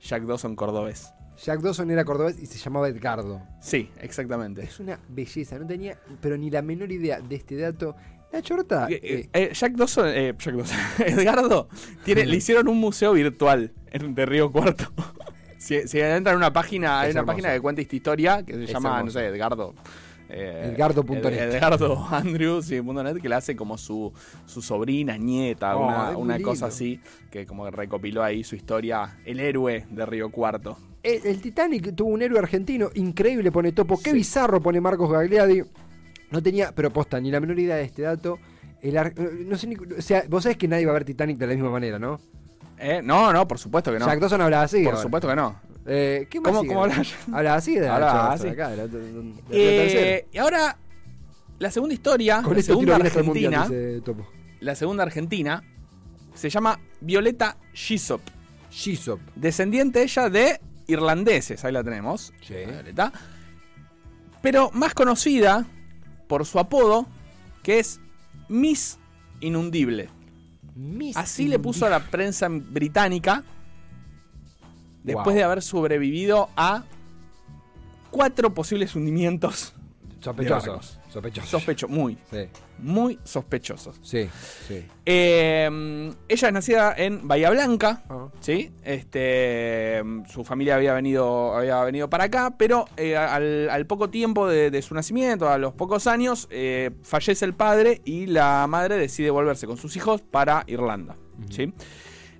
Jack 0.00 0.24
Dawson 0.24 0.56
cordobés. 0.56 1.12
Jack 1.42 1.60
Dawson 1.60 1.90
era 1.90 2.04
cordobés 2.04 2.38
y 2.40 2.46
se 2.46 2.58
llamaba 2.58 2.88
Edgardo. 2.88 3.42
Sí, 3.60 3.90
exactamente. 4.00 4.62
Es 4.62 4.80
una 4.80 4.98
belleza, 5.08 5.58
no 5.58 5.66
tenía 5.66 5.98
pero 6.20 6.36
ni 6.36 6.50
la 6.50 6.62
menor 6.62 6.90
idea 6.90 7.20
de 7.20 7.36
este 7.36 7.56
dato. 7.56 7.94
La 8.36 8.42
chorta. 8.42 8.86
Eh, 8.90 9.00
eh, 9.02 9.28
eh, 9.32 9.50
Jack 9.54 9.72
Dawson, 9.74 10.08
eh, 10.08 10.34
Jack 10.38 10.54
Dawson, 10.54 10.78
Edgardo, 11.06 11.68
tiene, 12.04 12.26
le 12.26 12.36
hicieron 12.36 12.68
un 12.68 12.78
museo 12.78 13.12
virtual 13.14 13.72
en, 13.90 14.14
de 14.14 14.26
Río 14.26 14.52
Cuarto. 14.52 14.84
si, 15.58 15.86
si 15.88 16.00
entran 16.00 16.34
en 16.34 16.38
una 16.38 16.52
página, 16.52 17.00
hay 17.00 17.10
una 17.12 17.20
hermoso. 17.20 17.34
página 17.36 17.52
que 17.54 17.60
cuenta 17.60 17.80
esta 17.82 17.96
historia 17.96 18.42
que 18.44 18.54
se 18.54 18.64
Es 18.64 18.72
llama, 18.72 19.02
no 19.02 19.10
sé, 19.10 19.26
Edgardo. 19.26 19.74
eh, 20.28 20.72
Edgardo.net. 20.74 21.24
Ed- 21.24 21.54
Edgardo 21.54 22.06
Andrews, 22.10 22.66
sí, 22.66 22.80
net, 22.82 23.20
que 23.22 23.28
le 23.28 23.34
hace 23.36 23.56
como 23.56 23.78
su, 23.78 24.12
su 24.44 24.60
sobrina, 24.60 25.16
nieta, 25.16 25.76
Oh, 25.76 26.18
una, 26.18 26.38
cosa 26.40 26.66
así, 26.66 27.00
que 27.30 27.46
como 27.46 27.64
que 27.64 27.70
recopiló 27.70 28.22
ahí 28.22 28.44
su 28.44 28.54
historia, 28.56 29.18
el 29.24 29.40
héroe 29.40 29.86
de 29.90 30.04
Río 30.06 30.30
Cuarto. 30.30 30.76
El, 31.02 31.24
el 31.24 31.40
Titanic 31.40 31.94
tuvo 31.94 32.10
un 32.10 32.20
héroe 32.20 32.38
argentino 32.40 32.90
increíble, 32.94 33.52
pone 33.52 33.70
Topo. 33.72 33.96
Qué 34.02 34.10
Sí. 34.10 34.16
bizarro, 34.16 34.60
pone 34.60 34.80
Marcos 34.80 35.10
Gagliardi. 35.10 35.62
No 36.30 36.42
tenía, 36.42 36.72
pero 36.72 36.90
posta, 36.92 37.20
ni 37.20 37.30
la 37.30 37.40
menor 37.40 37.58
idea 37.58 37.76
de 37.76 37.84
este 37.84 38.02
dato. 38.02 38.38
El 38.82 38.96
ar- 38.98 39.14
no 39.18 39.56
sé 39.56 39.66
ni- 39.66 39.76
o 39.76 40.02
sea, 40.02 40.24
vos 40.28 40.42
sabés 40.42 40.58
que 40.58 40.68
nadie 40.68 40.84
va 40.86 40.90
a 40.92 40.94
ver 40.94 41.04
Titanic 41.04 41.38
de 41.38 41.46
la 41.46 41.54
misma 41.54 41.70
manera, 41.70 41.98
¿no? 41.98 42.20
¿Eh? 42.78 43.00
No, 43.02 43.32
no, 43.32 43.48
por 43.48 43.58
supuesto 43.58 43.92
que 43.92 43.98
no. 43.98 44.06
Jack 44.06 44.20
Dawson 44.20 44.40
hablaba 44.40 44.64
así. 44.64 44.82
por 44.84 44.94
ahora. 44.94 45.02
supuesto 45.02 45.28
que 45.28 45.36
no. 45.36 45.60
Eh, 45.86 46.26
¿Qué 46.28 46.40
más 46.40 46.52
¿Cómo- 46.52 46.66
cómo 46.68 46.84
habla? 46.84 47.02
Hablaba 47.32 47.56
así 47.56 47.74
de 47.76 47.86
la 47.86 47.94
Hablaba 47.94 48.32
así. 48.32 48.48
Acá, 48.48 48.68
de 48.70 48.76
la- 48.76 48.86
de- 48.86 48.98
de- 49.00 49.12
de 49.12 49.22
la 49.22 49.32
Eh, 49.50 50.26
y 50.32 50.38
ahora, 50.38 50.76
la 51.58 51.70
segunda 51.70 51.94
historia, 51.94 52.42
Con 52.42 52.54
la 52.56 52.62
tiro 52.62 52.74
segunda 52.74 52.98
mundial, 52.98 53.06
argentina, 53.18 53.62
dice 53.68 54.02
la 54.60 54.74
segunda 54.74 55.02
argentina, 55.04 55.62
se 56.34 56.50
llama 56.50 56.78
Violeta 57.00 57.56
Gisop. 57.72 58.20
Gisop. 58.70 59.20
Descendiente 59.36 60.02
ella 60.02 60.28
de 60.28 60.60
irlandeses, 60.88 61.64
ahí 61.64 61.72
la 61.72 61.82
tenemos. 61.84 62.32
Sí. 62.42 62.54
Violeta. 62.66 63.12
Pero 64.42 64.70
más 64.72 64.92
conocida 64.92 65.66
por 66.26 66.44
su 66.46 66.58
apodo, 66.58 67.06
que 67.62 67.78
es 67.78 68.00
Miss 68.48 68.98
Inundible. 69.40 70.08
Miss 70.74 71.16
Así 71.16 71.48
le 71.48 71.58
puso 71.58 71.86
a 71.86 71.90
la 71.90 72.00
prensa 72.00 72.48
británica 72.50 73.42
después 75.02 75.36
de 75.36 75.42
haber 75.42 75.62
sobrevivido 75.62 76.50
a 76.56 76.84
cuatro 78.10 78.52
posibles 78.52 78.94
hundimientos 78.94 79.72
Sospechoso. 80.20 80.80
Sospechosos, 81.50 81.90
muy, 81.90 82.18
Sí, 82.30 82.48
muy 82.78 83.18
sospechosos. 83.24 83.98
sí, 84.02 84.28
sí. 84.66 84.84
Eh, 85.04 86.12
ella 86.28 86.48
es 86.48 86.52
nacida 86.54 86.94
en 86.96 87.26
Bahía 87.28 87.50
Blanca, 87.50 88.02
Ah. 88.08 88.28
¿sí? 88.40 88.70
Este, 88.84 90.02
su 90.28 90.44
familia 90.44 90.76
había 90.76 90.92
venido, 90.94 91.54
había 91.56 91.82
venido 91.84 92.10
para 92.10 92.24
acá, 92.24 92.54
pero 92.58 92.86
eh, 92.96 93.16
al, 93.16 93.68
al 93.70 93.86
poco 93.86 94.10
tiempo 94.10 94.48
de, 94.48 94.70
de 94.70 94.82
su 94.82 94.94
nacimiento, 94.94 95.48
a 95.48 95.58
los 95.58 95.72
pocos 95.74 96.06
años, 96.06 96.48
eh, 96.50 96.90
fallece 97.02 97.44
el 97.44 97.54
padre 97.54 98.00
y 98.04 98.26
la 98.26 98.66
madre 98.68 98.96
decide 98.96 99.30
volverse 99.30 99.66
con 99.66 99.76
sus 99.76 99.96
hijos 99.96 100.22
para 100.22 100.64
Irlanda, 100.66 101.16
¿sí? 101.50 101.72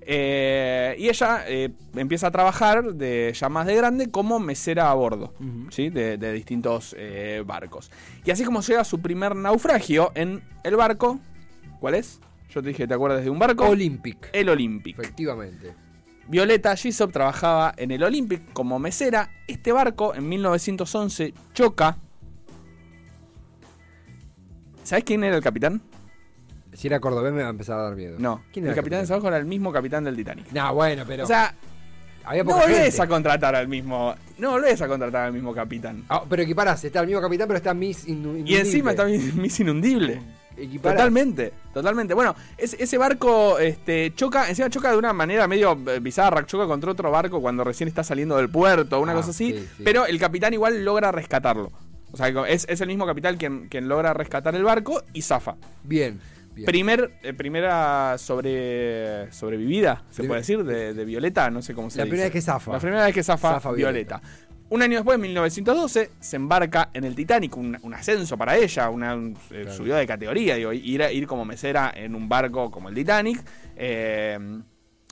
Eh, 0.08 0.94
y 0.98 1.08
ella 1.08 1.44
eh, 1.48 1.70
empieza 1.96 2.28
a 2.28 2.30
trabajar 2.30 2.94
de, 2.94 3.32
ya 3.34 3.48
más 3.48 3.66
de 3.66 3.74
grande 3.74 4.08
como 4.08 4.38
mesera 4.38 4.90
a 4.90 4.94
bordo. 4.94 5.34
¿sí? 5.70 5.90
de, 5.90 6.16
de 6.16 6.32
distintos 6.32 6.94
eh, 6.96 7.42
barcos. 7.44 7.90
Y 8.24 8.30
así 8.30 8.44
como 8.44 8.60
llega 8.60 8.84
su 8.84 9.00
primer 9.00 9.34
naufragio 9.34 10.12
en 10.14 10.42
el 10.62 10.76
barco, 10.76 11.18
¿cuál 11.80 11.96
es? 11.96 12.20
Yo 12.50 12.62
te 12.62 12.68
dije, 12.68 12.86
¿te 12.86 12.94
acuerdas 12.94 13.24
de 13.24 13.30
un 13.30 13.38
barco? 13.38 13.68
Olympic. 13.68 14.30
el 14.32 14.48
Olympic. 14.48 14.98
Efectivamente. 14.98 15.74
Violeta 16.28 16.74
Gisop 16.76 17.12
trabajaba 17.12 17.74
en 17.76 17.90
el 17.90 18.02
Olympic 18.02 18.52
como 18.52 18.78
mesera. 18.78 19.30
Este 19.48 19.72
barco 19.72 20.14
en 20.14 20.28
1911 20.28 21.34
choca. 21.52 21.98
¿Sabes 24.84 25.04
quién 25.04 25.24
era 25.24 25.36
el 25.36 25.42
capitán? 25.42 25.82
Si 26.76 26.86
era 26.88 27.00
cordobés 27.00 27.32
me 27.32 27.40
va 27.42 27.48
a 27.48 27.50
empezar 27.50 27.78
a 27.78 27.82
dar 27.82 27.96
miedo. 27.96 28.16
No. 28.18 28.42
¿Quién 28.52 28.64
el 28.66 28.70
era 28.72 28.76
capitán 28.76 28.98
de 29.00 29.04
ese 29.04 29.12
barco 29.14 29.28
era 29.28 29.38
el 29.38 29.46
mismo 29.46 29.72
capitán 29.72 30.04
del 30.04 30.14
Titanic. 30.16 30.52
No, 30.52 30.74
bueno, 30.74 31.04
pero. 31.06 31.24
o 31.24 31.26
sea, 31.26 31.54
había 32.24 32.44
no 32.44 32.52
volvés 32.54 32.78
gente. 32.88 33.02
a 33.02 33.06
contratar 33.08 33.54
al 33.56 33.68
mismo. 33.68 34.14
No 34.38 34.50
volvés 34.50 34.80
a 34.82 34.88
contratar 34.88 35.26
al 35.26 35.32
mismo 35.32 35.54
capitán. 35.54 36.04
Ah, 36.08 36.22
pero 36.28 36.42
equiparás, 36.42 36.84
está 36.84 37.00
el 37.00 37.06
mismo 37.06 37.22
capitán, 37.22 37.46
pero 37.48 37.56
está 37.58 37.72
Miss 37.74 38.06
Inu- 38.06 38.42
Y 38.46 38.56
encima 38.56 38.90
está 38.90 39.04
Miss 39.06 39.60
Inundible. 39.60 40.20
Equiparás. 40.58 40.96
Totalmente, 40.96 41.52
totalmente. 41.74 42.14
Bueno, 42.14 42.34
ese, 42.56 42.82
ese 42.82 42.96
barco 42.96 43.58
este, 43.58 44.14
choca, 44.14 44.48
encima 44.48 44.70
choca 44.70 44.90
de 44.90 44.96
una 44.96 45.12
manera 45.12 45.46
medio 45.46 45.78
eh, 45.88 46.00
bizarra, 46.00 46.46
choca 46.46 46.66
contra 46.66 46.90
otro 46.92 47.10
barco 47.10 47.42
cuando 47.42 47.62
recién 47.62 47.88
está 47.88 48.02
saliendo 48.02 48.36
del 48.38 48.48
puerto, 48.48 48.98
una 49.00 49.12
Ah, 49.12 49.16
cosa 49.16 49.30
así, 49.30 49.52
sí, 49.52 49.68
sí. 49.76 49.82
pero 49.84 50.06
el 50.06 50.18
capitán 50.18 50.54
igual 50.54 50.82
logra 50.84 51.12
rescatarlo. 51.12 51.72
O 52.10 52.16
sea, 52.16 52.28
es, 52.48 52.64
es 52.70 52.80
el 52.80 52.88
mismo 52.88 53.04
capitán 53.04 53.36
quien, 53.36 53.68
quien 53.68 53.86
logra 53.88 54.14
rescatar 54.14 54.54
el 54.54 54.64
barco 54.64 55.02
y 55.12 55.20
zafa. 55.20 55.56
Bien. 55.84 56.18
Bien. 56.56 56.66
Primer, 56.66 57.12
eh, 57.22 57.32
primera 57.32 58.16
sobre, 58.18 59.30
sobrevivida, 59.32 60.04
se 60.10 60.16
Primer- 60.16 60.28
puede 60.28 60.40
decir, 60.40 60.64
de, 60.64 60.94
de 60.94 61.04
Violeta, 61.04 61.50
no 61.50 61.62
sé 61.62 61.74
cómo 61.74 61.90
se 61.90 61.98
La 61.98 62.04
dice. 62.04 62.10
primera 62.10 62.26
vez 62.26 62.32
que 62.32 62.40
zafa. 62.40 62.72
La 62.72 62.78
primera 62.80 63.04
vez 63.04 63.14
que 63.14 63.22
zafa, 63.22 63.52
Zafa 63.54 63.72
Violeta. 63.72 64.20
Un 64.68 64.82
año 64.82 64.96
después, 64.96 65.14
en 65.14 65.20
1912, 65.20 66.10
se 66.18 66.34
embarca 66.36 66.90
en 66.92 67.04
el 67.04 67.14
Titanic, 67.14 67.56
un, 67.56 67.78
un 67.82 67.94
ascenso 67.94 68.36
para 68.36 68.56
ella, 68.56 68.90
una 68.90 69.14
un- 69.14 69.36
eh, 69.50 69.60
Claro. 69.62 69.72
subió 69.72 69.94
de 69.94 70.06
categoría, 70.08 70.56
digo, 70.56 70.72
ir, 70.72 71.00
ir 71.12 71.26
como 71.28 71.44
mesera 71.44 71.92
en 71.94 72.16
un 72.16 72.28
barco 72.28 72.68
como 72.72 72.88
el 72.88 72.94
Titanic. 72.96 73.40
Eh, 73.76 74.36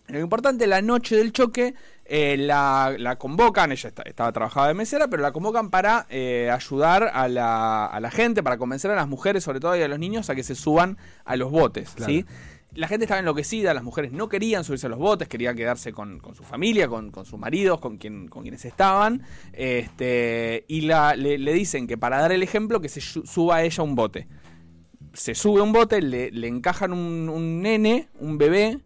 lo 0.08 0.18
importante, 0.18 0.66
la 0.66 0.82
noche 0.82 1.16
del 1.16 1.32
choque, 1.32 1.74
eh, 2.06 2.36
la, 2.38 2.94
la 2.98 3.16
convocan, 3.16 3.72
ella 3.72 3.88
está- 3.88 4.02
estaba 4.02 4.30
trabajada 4.32 4.68
de 4.68 4.74
mesera, 4.74 5.08
pero 5.08 5.22
la 5.22 5.32
convocan 5.32 5.70
para 5.70 6.06
eh, 6.10 6.50
ayudar 6.52 7.10
a 7.14 7.28
la, 7.28 7.86
a 7.86 8.00
la 8.00 8.10
gente, 8.10 8.42
para 8.42 8.58
convencer 8.58 8.90
a 8.90 8.94
las 8.94 9.08
mujeres, 9.08 9.42
sobre 9.44 9.60
todo 9.60 9.76
y 9.76 9.82
a 9.82 9.88
los 9.88 9.98
niños, 9.98 10.28
a 10.30 10.34
que 10.34 10.42
se 10.42 10.54
suban 10.54 10.98
a 11.24 11.36
los 11.36 11.50
botes, 11.50 11.90
Claro. 11.94 12.12
¿sí? 12.12 12.24
La 12.74 12.88
gente 12.88 13.04
estaba 13.04 13.20
enloquecida, 13.20 13.72
las 13.72 13.84
mujeres 13.84 14.10
no 14.10 14.28
querían 14.28 14.64
subirse 14.64 14.86
a 14.86 14.90
los 14.90 14.98
botes, 14.98 15.28
querían 15.28 15.54
quedarse 15.54 15.92
con, 15.92 16.18
con 16.18 16.34
su 16.34 16.42
familia, 16.42 16.88
con, 16.88 17.12
con 17.12 17.24
sus 17.24 17.38
maridos, 17.38 17.78
con, 17.78 17.98
quien, 17.98 18.26
con 18.26 18.42
quienes 18.42 18.64
estaban. 18.64 19.22
Este, 19.52 20.64
y 20.68 20.82
la, 20.82 21.14
le, 21.16 21.38
le 21.38 21.52
dicen 21.52 21.86
que 21.86 21.96
para 21.96 22.18
dar 22.20 22.32
el 22.32 22.42
ejemplo, 22.42 22.80
que 22.80 22.88
se 22.88 23.00
su- 23.00 23.24
suba 23.26 23.62
ella 23.62 23.80
a 23.80 23.84
un 23.84 23.94
bote. 23.94 24.26
Se 25.12 25.34
sube 25.36 25.60
a 25.60 25.62
un 25.62 25.72
bote, 25.72 26.02
le, 26.02 26.30
le 26.32 26.48
encajan 26.48 26.92
un, 26.92 27.28
un 27.28 27.62
nene, 27.62 28.08
un 28.18 28.38
bebé, 28.38 28.80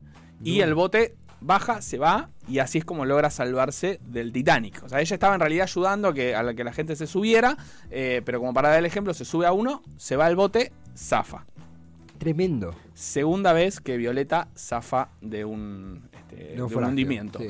y 0.45 0.61
el 0.61 0.75
bote 0.75 1.17
baja, 1.41 1.81
se 1.83 1.99
va, 1.99 2.31
y 2.49 2.59
así 2.59 2.79
es 2.79 2.85
como 2.85 3.05
logra 3.05 3.31
salvarse 3.31 4.01
del 4.07 4.33
Titanic. 4.33 4.83
O 4.85 4.89
sea, 4.89 5.01
ella 5.01 5.15
estaba 5.15 5.35
en 5.35 5.41
realidad 5.41 5.65
ayudando 5.65 6.09
a 6.09 6.15
que, 6.15 6.35
a 6.35 6.43
la 6.43 6.55
que 6.55 6.65
la 6.65 6.73
gente 6.73 6.97
se 6.97 7.07
subiera, 7.07 7.57
eh, 7.91 8.23
pero 8.25 8.41
como 8.41 8.53
para 8.55 8.71
dar 8.71 8.79
el 8.79 8.87
ejemplo, 8.87 9.15
se 9.15 9.25
sube 9.25 9.47
a 9.47 9.53
uno, 9.53 9.83
se 9.97 10.17
va 10.17 10.27
al 10.27 10.37
bote, 10.37 10.73
zafa. 10.97 11.45
Tremendo. 12.19 12.75
Segunda 12.95 13.53
vez 13.53 13.81
que 13.81 13.97
Violeta 13.97 14.49
zafa 14.57 15.11
de 15.21 15.45
un, 15.45 16.09
este, 16.13 16.57
de 16.57 16.63
un 16.63 16.85
hundimiento. 16.85 17.39
sí. 17.39 17.49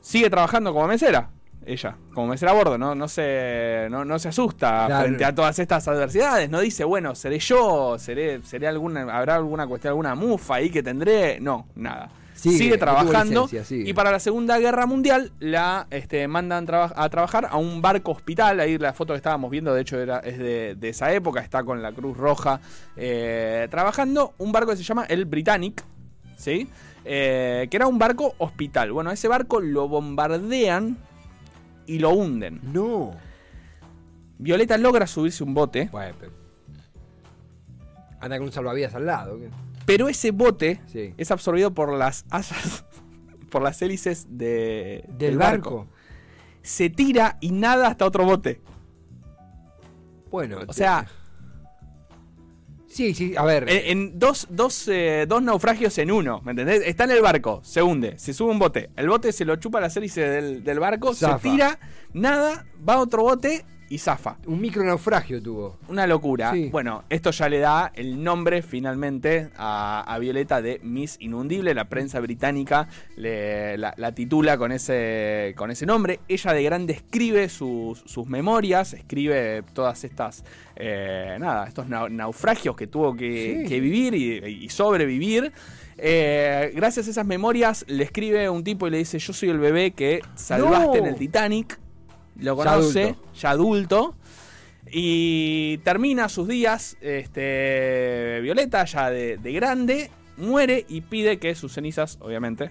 Sigue 0.00 0.30
trabajando 0.30 0.72
como 0.72 0.86
mesera, 0.88 1.28
ella, 1.66 1.94
como 2.14 2.28
mesera 2.28 2.52
a 2.52 2.54
bordo, 2.54 2.78
no, 2.78 2.94
no, 2.94 3.08
se, 3.08 3.88
no, 3.90 4.02
no 4.06 4.18
se 4.18 4.28
asusta 4.28 4.86
Claro. 4.86 5.04
frente 5.04 5.22
a 5.26 5.34
todas 5.34 5.58
estas 5.58 5.86
adversidades, 5.86 6.48
no 6.48 6.60
dice, 6.60 6.82
bueno, 6.84 7.14
seré 7.14 7.38
yo, 7.38 7.98
seré, 7.98 8.42
seré 8.42 8.68
alguna, 8.68 9.02
habrá 9.14 9.34
alguna 9.34 9.66
cuestión, 9.66 9.90
alguna 9.90 10.14
mufa 10.14 10.54
ahí 10.54 10.70
que 10.70 10.82
tendré, 10.82 11.40
no, 11.40 11.66
nada. 11.74 12.08
Sigue, 12.38 12.78
trabajando 12.78 13.42
licencia, 13.42 13.64
sigue. 13.64 13.90
y 13.90 13.92
para 13.92 14.10
la 14.12 14.20
Segunda 14.20 14.58
Guerra 14.58 14.86
Mundial 14.86 15.32
la 15.40 15.86
este, 15.90 16.26
mandan 16.28 16.66
traba- 16.66 16.92
a 16.96 17.08
trabajar 17.08 17.48
a 17.50 17.56
un 17.56 17.82
barco 17.82 18.12
hospital. 18.12 18.60
Ahí 18.60 18.78
la 18.78 18.92
foto 18.92 19.12
que 19.12 19.16
estábamos 19.18 19.50
viendo, 19.50 19.74
de 19.74 19.80
hecho, 19.82 19.98
era, 19.98 20.20
es 20.20 20.38
de, 20.38 20.74
de 20.76 20.88
esa 20.88 21.12
época, 21.12 21.40
está 21.40 21.64
con 21.64 21.82
la 21.82 21.92
Cruz 21.92 22.16
Roja 22.16 22.60
eh, 22.96 23.66
trabajando. 23.70 24.34
Un 24.38 24.52
barco 24.52 24.70
que 24.70 24.76
se 24.76 24.82
llama 24.84 25.04
el 25.04 25.24
Britannic, 25.24 25.82
¿sí? 26.36 26.68
Eh, 27.04 27.66
que 27.70 27.76
era 27.76 27.86
un 27.86 27.98
barco 27.98 28.34
hospital. 28.38 28.92
Bueno, 28.92 29.10
ese 29.10 29.28
barco 29.28 29.60
lo 29.60 29.88
bombardean 29.88 30.96
y 31.86 31.98
lo 31.98 32.10
hunden. 32.10 32.60
No. 32.72 33.12
Violeta 34.38 34.78
logra 34.78 35.06
subirse 35.06 35.42
un 35.42 35.54
bote. 35.54 35.88
Bueno, 35.90 36.14
pero- 36.20 36.32
Anda 38.20 38.36
con 38.38 38.46
un 38.46 38.52
salvavidas 38.52 38.94
al 38.94 39.06
lado. 39.06 39.38
¿qué? 39.38 39.48
Pero 39.88 40.08
ese 40.08 40.30
bote 40.32 40.80
Sí. 40.86 41.14
es 41.16 41.30
absorbido 41.30 41.72
por 41.74 41.92
las 41.94 42.24
asas, 42.30 42.84
por 43.50 43.62
las 43.62 43.80
hélices 43.82 44.26
de, 44.28 45.04
Del 45.18 45.38
barco. 45.38 45.88
Se 46.62 46.90
tira 46.90 47.38
y 47.40 47.50
nada 47.52 47.88
hasta 47.88 48.04
otro 48.04 48.24
bote. 48.24 48.60
Bueno, 50.30 50.58
O 50.58 50.66
te- 50.66 50.74
sea, 50.74 51.06
Sí, 52.86 53.14
sí, 53.14 53.34
a 53.36 53.44
ver. 53.44 53.68
en, 53.68 53.98
en 53.98 54.18
dos, 54.18 54.46
dos, 54.50 54.88
eh, 54.88 55.26
dos 55.28 55.42
naufragios 55.42 55.96
en 55.98 56.10
uno, 56.10 56.40
¿me 56.42 56.52
entendés? 56.52 56.82
Está 56.86 57.04
en 57.04 57.10
el 57.12 57.20
barco, 57.22 57.60
se 57.62 57.82
hunde, 57.82 58.18
se 58.18 58.32
sube 58.32 58.50
un 58.50 58.58
bote. 58.58 58.90
El 58.96 59.08
bote 59.08 59.30
se 59.32 59.44
lo 59.44 59.56
chupa 59.56 59.80
las 59.80 59.96
hélices 59.96 60.28
del, 60.30 60.64
del 60.64 60.78
barco, 60.80 61.14
Zafa. 61.14 61.38
se 61.38 61.50
tira, 61.50 61.78
nada, 62.12 62.66
va 62.86 62.94
a 62.94 62.98
otro 63.00 63.22
bote 63.22 63.64
y 63.90 63.98
zafa. 63.98 64.36
un 64.46 64.60
micro 64.60 64.84
naufragio 64.84 65.42
tuvo. 65.42 65.78
Una 65.88 66.06
locura. 66.06 66.52
Sí. 66.52 66.68
Bueno, 66.70 67.04
esto 67.08 67.30
ya 67.30 67.48
le 67.48 67.58
da 67.58 67.90
el 67.94 68.22
nombre 68.22 68.62
finalmente 68.62 69.50
a, 69.56 70.04
a 70.06 70.18
Violeta 70.18 70.60
de 70.60 70.80
Miss 70.82 71.16
Inundible. 71.20 71.72
La 71.74 71.88
prensa 71.88 72.20
británica 72.20 72.88
le- 73.16 73.78
la, 73.78 73.94
la 73.96 74.12
titula 74.12 74.58
con 74.58 74.72
ese, 74.72 75.54
con 75.56 75.70
ese 75.70 75.86
nombre. 75.86 76.20
Ella 76.28 76.52
de 76.52 76.62
grande 76.62 76.92
escribe 76.92 77.48
sus, 77.48 78.00
sus 78.00 78.26
memorias, 78.26 78.92
escribe 78.92 79.62
todas 79.72 80.04
estas, 80.04 80.44
eh, 80.76 81.36
nada, 81.40 81.66
estos 81.66 81.86
nau- 81.86 82.10
naufragios 82.10 82.76
que 82.76 82.86
tuvo 82.86 83.16
que, 83.16 83.62
Sí. 83.62 83.68
que 83.68 83.80
vivir 83.80 84.14
y, 84.14 84.64
y 84.64 84.68
sobrevivir. 84.68 85.52
Eh, 85.96 86.72
gracias 86.76 87.08
a 87.08 87.10
esas 87.10 87.26
memorias 87.26 87.84
le 87.88 88.04
escribe 88.04 88.48
un 88.48 88.62
tipo 88.62 88.86
y 88.86 88.90
le 88.90 88.98
dice, 88.98 89.18
yo 89.18 89.32
soy 89.32 89.48
el 89.50 89.58
bebé 89.58 89.90
que 89.92 90.20
salvaste 90.36 90.86
No. 91.00 91.06
en 91.06 91.06
el 91.06 91.14
Titanic. 91.16 91.78
Lo 92.38 92.56
Ya 92.56 92.64
conoce, 92.70 93.02
adulto. 93.04 93.32
ya 93.34 93.50
adulto. 93.50 94.14
Y 94.90 95.78
termina 95.78 96.28
sus 96.28 96.48
días, 96.48 96.96
este, 97.00 98.40
Violeta, 98.42 98.84
ya 98.84 99.10
de, 99.10 99.36
de 99.36 99.52
grande, 99.52 100.10
muere 100.36 100.84
y 100.88 101.02
pide 101.02 101.38
que 101.38 101.54
sus 101.54 101.72
cenizas, 101.74 102.16
obviamente, 102.20 102.70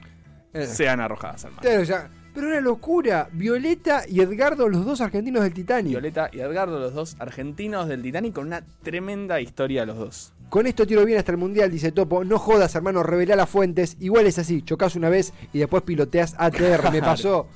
Eh. 0.53 0.65
sean 0.65 0.99
arrojadas 0.99 1.45
al 1.45 1.51
mar. 1.51 1.61
Claro, 1.61 1.83
ya- 1.83 2.09
Pero 2.33 2.47
una 2.49 2.61
locura. 2.61 3.29
Violeta 3.33 4.03
y 4.07 4.21
Edgardo, 4.21 4.69
los 4.69 4.85
dos 4.85 5.01
argentinos 5.01 5.41
del 5.41 5.53
Titanic. 5.53 5.89
Violeta 5.89 6.29
y 6.31 6.39
Edgardo, 6.39 6.79
los 6.79 6.93
dos 6.93 7.15
argentinos 7.17 7.87
del 7.87 8.03
Titanic, 8.03 8.33
con 8.35 8.45
una 8.47 8.63
tremenda 8.83 9.41
historia 9.41 9.85
los 9.87 9.97
dos. 9.97 10.33
Con 10.49 10.67
esto 10.67 10.85
tiro 10.85 11.03
bien 11.03 11.17
hasta 11.17 11.31
el 11.31 11.39
mundial, 11.39 11.71
dice 11.71 11.91
Topo. 11.91 12.23
No 12.23 12.37
jodas, 12.37 12.75
hermano, 12.75 13.01
revelá 13.01 13.35
las 13.35 13.49
fuentes. 13.49 13.97
Igual 13.99 14.27
es 14.27 14.37
así, 14.37 14.61
chocas 14.61 14.95
una 14.95 15.09
vez 15.09 15.33
y 15.51 15.57
después 15.57 15.81
piloteas 15.81 16.35
ATR. 16.37 16.91
Me 16.91 17.01
pasó. 17.01 17.47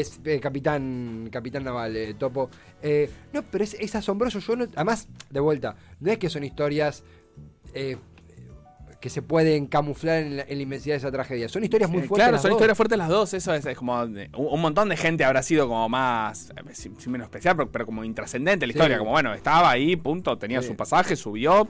Es 0.00 0.20
eh, 0.24 0.40
capitán 0.40 1.28
capitán 1.30 1.64
naval, 1.64 1.96
eh, 1.96 2.14
Topo. 2.14 2.50
Eh, 2.82 3.10
no, 3.32 3.42
pero 3.42 3.64
es, 3.64 3.74
es 3.74 3.94
asombroso. 3.94 4.38
Yo 4.40 4.56
no, 4.56 4.64
además, 4.74 5.08
de 5.30 5.40
vuelta, 5.40 5.76
no 6.00 6.10
es 6.10 6.18
que 6.18 6.28
son 6.28 6.42
historias 6.44 7.04
eh, 7.74 7.96
que 9.00 9.10
se 9.10 9.20
pueden 9.22 9.66
camuflar 9.66 10.22
en 10.22 10.36
la, 10.38 10.42
en 10.48 10.56
la 10.56 10.62
inmensidad 10.62 10.94
de 10.94 10.98
esa 10.98 11.12
tragedia. 11.12 11.48
Son 11.48 11.62
historias 11.62 11.90
muy 11.90 12.00
fuertes. 12.00 12.16
claro, 12.16 12.32
las 12.32 12.42
son 12.42 12.50
dos. 12.50 12.56
historias 12.56 12.76
fuertes 12.76 12.98
las 12.98 13.08
dos. 13.08 13.34
Eso 13.34 13.52
es, 13.54 13.66
es 13.66 13.76
como. 13.76 14.00
un, 14.02 14.28
un 14.34 14.60
montón 14.60 14.88
de 14.88 14.96
gente 14.96 15.24
habrá 15.24 15.42
sido 15.42 15.68
como 15.68 15.88
más. 15.88 16.50
Sin, 16.72 16.98
sin 16.98 17.12
menos 17.12 17.26
especial, 17.26 17.54
pero, 17.56 17.70
pero 17.70 17.86
como 17.86 18.02
intrascendente 18.04 18.66
la 18.66 18.72
Sí. 18.72 18.78
historia. 18.78 18.98
Como 18.98 19.10
bueno, 19.12 19.32
estaba 19.34 19.70
ahí, 19.70 19.94
punto. 19.96 20.36
Tenía 20.38 20.60
Sí. 20.62 20.68
su 20.68 20.76
pasaje, 20.76 21.16
subió, 21.16 21.68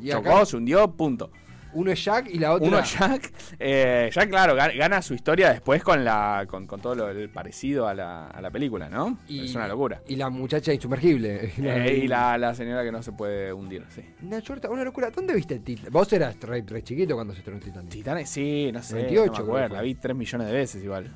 Y 0.00 0.10
chocó, 0.10 0.30
acá 0.30 0.46
se 0.46 0.56
hundió, 0.56 0.90
punto. 0.90 1.30
Uno 1.76 1.90
es 1.92 2.04
Jack 2.04 2.28
y 2.30 2.38
la 2.38 2.52
otra. 2.52 2.66
Uno 2.68 2.82
Jack, 2.82 3.32
eh, 3.58 4.10
Jack 4.12 4.28
claro, 4.28 4.56
ga- 4.56 4.76
gana 4.76 5.00
su 5.02 5.14
historia 5.14 5.50
después 5.52 5.82
con 5.82 6.04
la 6.04 6.44
con, 6.48 6.66
con 6.66 6.80
todo 6.80 6.94
lo 6.94 7.08
el 7.10 7.28
parecido 7.30 7.86
a 7.86 7.94
la, 7.94 8.26
a 8.28 8.40
la 8.40 8.50
película, 8.50 8.88
¿no? 8.88 9.18
Y- 9.28 9.44
es 9.44 9.54
una 9.54 9.68
locura. 9.68 10.02
Y 10.08 10.16
la 10.16 10.30
muchacha 10.30 10.72
insumergible. 10.72 11.52
Eh, 11.58 12.00
y 12.04 12.08
la, 12.08 12.36
la 12.38 12.54
señora 12.54 12.82
que 12.84 12.90
no 12.92 13.02
se 13.02 13.12
puede 13.12 13.52
hundir, 13.52 13.84
sí. 13.90 14.02
Nacho 14.22 14.52
Horta, 14.54 14.68
una 14.70 14.84
locura. 14.84 15.10
¿Dónde 15.10 15.34
viste 15.34 15.54
el 15.54 15.62
Titanic? 15.62 15.92
Vos 15.92 16.12
eras 16.12 16.38
re, 16.40 16.64
re 16.66 16.82
chiquito 16.82 17.14
cuando 17.14 17.32
se 17.34 17.40
estrenó 17.40 17.60
Titanic. 17.60 17.90
Titanic, 17.90 18.26
sí, 18.26 18.70
no 18.72 18.82
sé. 18.82 18.94
98 18.94 19.26
no 19.26 19.30
me 19.30 19.34
creo 19.36 19.44
acuerdo, 19.46 19.68
que 19.68 19.72
la 19.74 19.78
fue. 19.80 19.86
vi 19.88 19.94
tres 19.94 20.16
millones 20.16 20.46
de 20.48 20.52
veces 20.54 20.82
igual. 20.84 21.10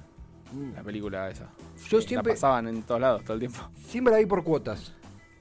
Mm. 0.52 0.72
La 0.74 0.82
película 0.82 1.30
esa. 1.30 1.48
Yo 1.88 2.00
Sí, 2.00 2.08
siempre- 2.08 2.32
La 2.32 2.34
pasaban 2.36 2.68
en 2.68 2.82
todos 2.82 3.00
lados, 3.00 3.22
todo 3.24 3.34
el 3.34 3.40
tiempo. 3.40 3.58
Siempre 3.86 4.12
la 4.12 4.18
vi 4.18 4.26
por 4.26 4.42
cuotas. 4.44 4.92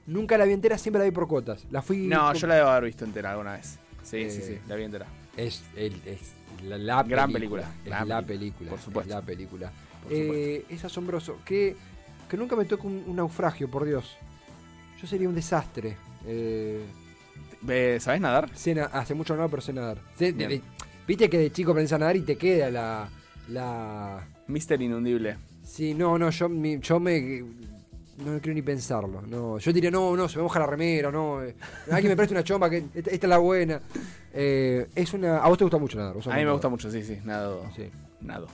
Nunca 0.06 0.38
la 0.38 0.44
vi 0.44 0.52
entera, 0.52 0.78
siempre 0.78 0.98
la 1.00 1.04
vi 1.04 1.10
por 1.10 1.28
cuotas. 1.28 1.66
La 1.70 1.82
fui. 1.82 2.06
No, 2.06 2.32
yo 2.34 2.46
la 2.46 2.54
debo 2.56 2.68
haber 2.68 2.84
visto 2.84 3.04
entera 3.04 3.30
alguna 3.32 3.52
vez. 3.52 3.78
Sí, 4.02 4.30
sí, 4.30 4.38
Eh, 4.42 4.46
sí, 4.46 4.58
la 4.68 4.76
vi 4.76 4.84
entera. 4.84 5.06
Es, 5.36 5.62
el, 5.76 5.94
es 6.06 6.32
la, 6.64 6.76
la 6.78 7.02
Gran 7.02 7.32
película. 7.32 7.62
película, 7.62 7.74
Es 7.80 7.84
gran 7.84 8.08
la 8.08 8.22
película, 8.22 8.70
por 8.70 8.78
es 8.78 8.84
supuesto. 8.84 9.14
la 9.14 9.22
película. 9.22 9.72
Por 10.02 10.12
Eh, 10.12 10.64
es 10.68 10.84
asombroso. 10.84 11.38
Que, 11.44 11.76
que 12.28 12.36
nunca 12.36 12.56
me 12.56 12.64
toque 12.64 12.86
un, 12.86 13.04
un 13.06 13.16
naufragio, 13.16 13.70
por 13.70 13.84
Dios. 13.84 14.16
Yo 15.00 15.06
sería 15.06 15.28
un 15.28 15.34
desastre. 15.34 15.96
Eh, 16.26 16.82
Ve, 17.62 17.98
¿Sabés 18.00 18.20
nadar? 18.22 18.50
sé 18.56 18.74
na- 18.74 18.86
hace 18.86 19.14
mucho 19.14 19.36
no, 19.36 19.48
pero 19.48 19.60
sé 19.62 19.72
nadar. 19.72 19.98
Sé- 20.16 20.26
de- 20.26 20.32
Bien. 20.32 20.48
de- 20.48 20.62
Viste 21.06 21.28
que 21.28 21.38
de 21.38 21.50
chico 21.52 21.72
a 21.72 21.98
nadar 21.98 22.16
y 22.16 22.22
te 22.22 22.36
queda 22.36 22.70
la. 22.70 23.08
la 23.48 24.26
Mister 24.46 24.80
Inundible. 24.80 25.36
Sí, 25.64 25.92
no, 25.94 26.18
no, 26.18 26.30
yo, 26.30 26.48
mi- 26.48 26.78
yo 26.80 26.98
me. 27.00 27.44
No 28.24 28.38
quiero 28.40 28.54
ni 28.54 28.62
pensarlo. 28.62 29.22
No, 29.22 29.58
yo 29.58 29.72
diría, 29.72 29.90
no, 29.90 30.16
no, 30.16 30.28
se 30.28 30.36
me 30.36 30.42
moja 30.42 30.58
la 30.60 30.66
remera, 30.66 31.10
no. 31.10 31.42
eh, 31.42 31.54
alguien 31.90 32.10
me 32.12 32.16
preste 32.16 32.34
una 32.34 32.44
chompa, 32.44 32.68
que 32.68 32.84
esta, 32.94 33.10
esta 33.10 33.26
es 33.26 33.30
la 33.30 33.38
buena. 33.38 33.80
Eh, 34.32 34.88
es 34.94 35.12
una. 35.14 35.38
A 35.38 35.48
vos 35.48 35.56
te 35.58 35.64
gusta 35.64 35.78
mucho 35.78 35.98
nadar. 35.98 36.14
A 36.30 36.36
mí 36.36 36.44
me 36.44 36.52
gusta 36.52 36.68
mucho, 36.68 36.90
sí, 36.90 37.02
sí, 37.02 37.18
nado. 37.24 37.64
Sí. 37.74 37.88
Nado. 38.20 38.46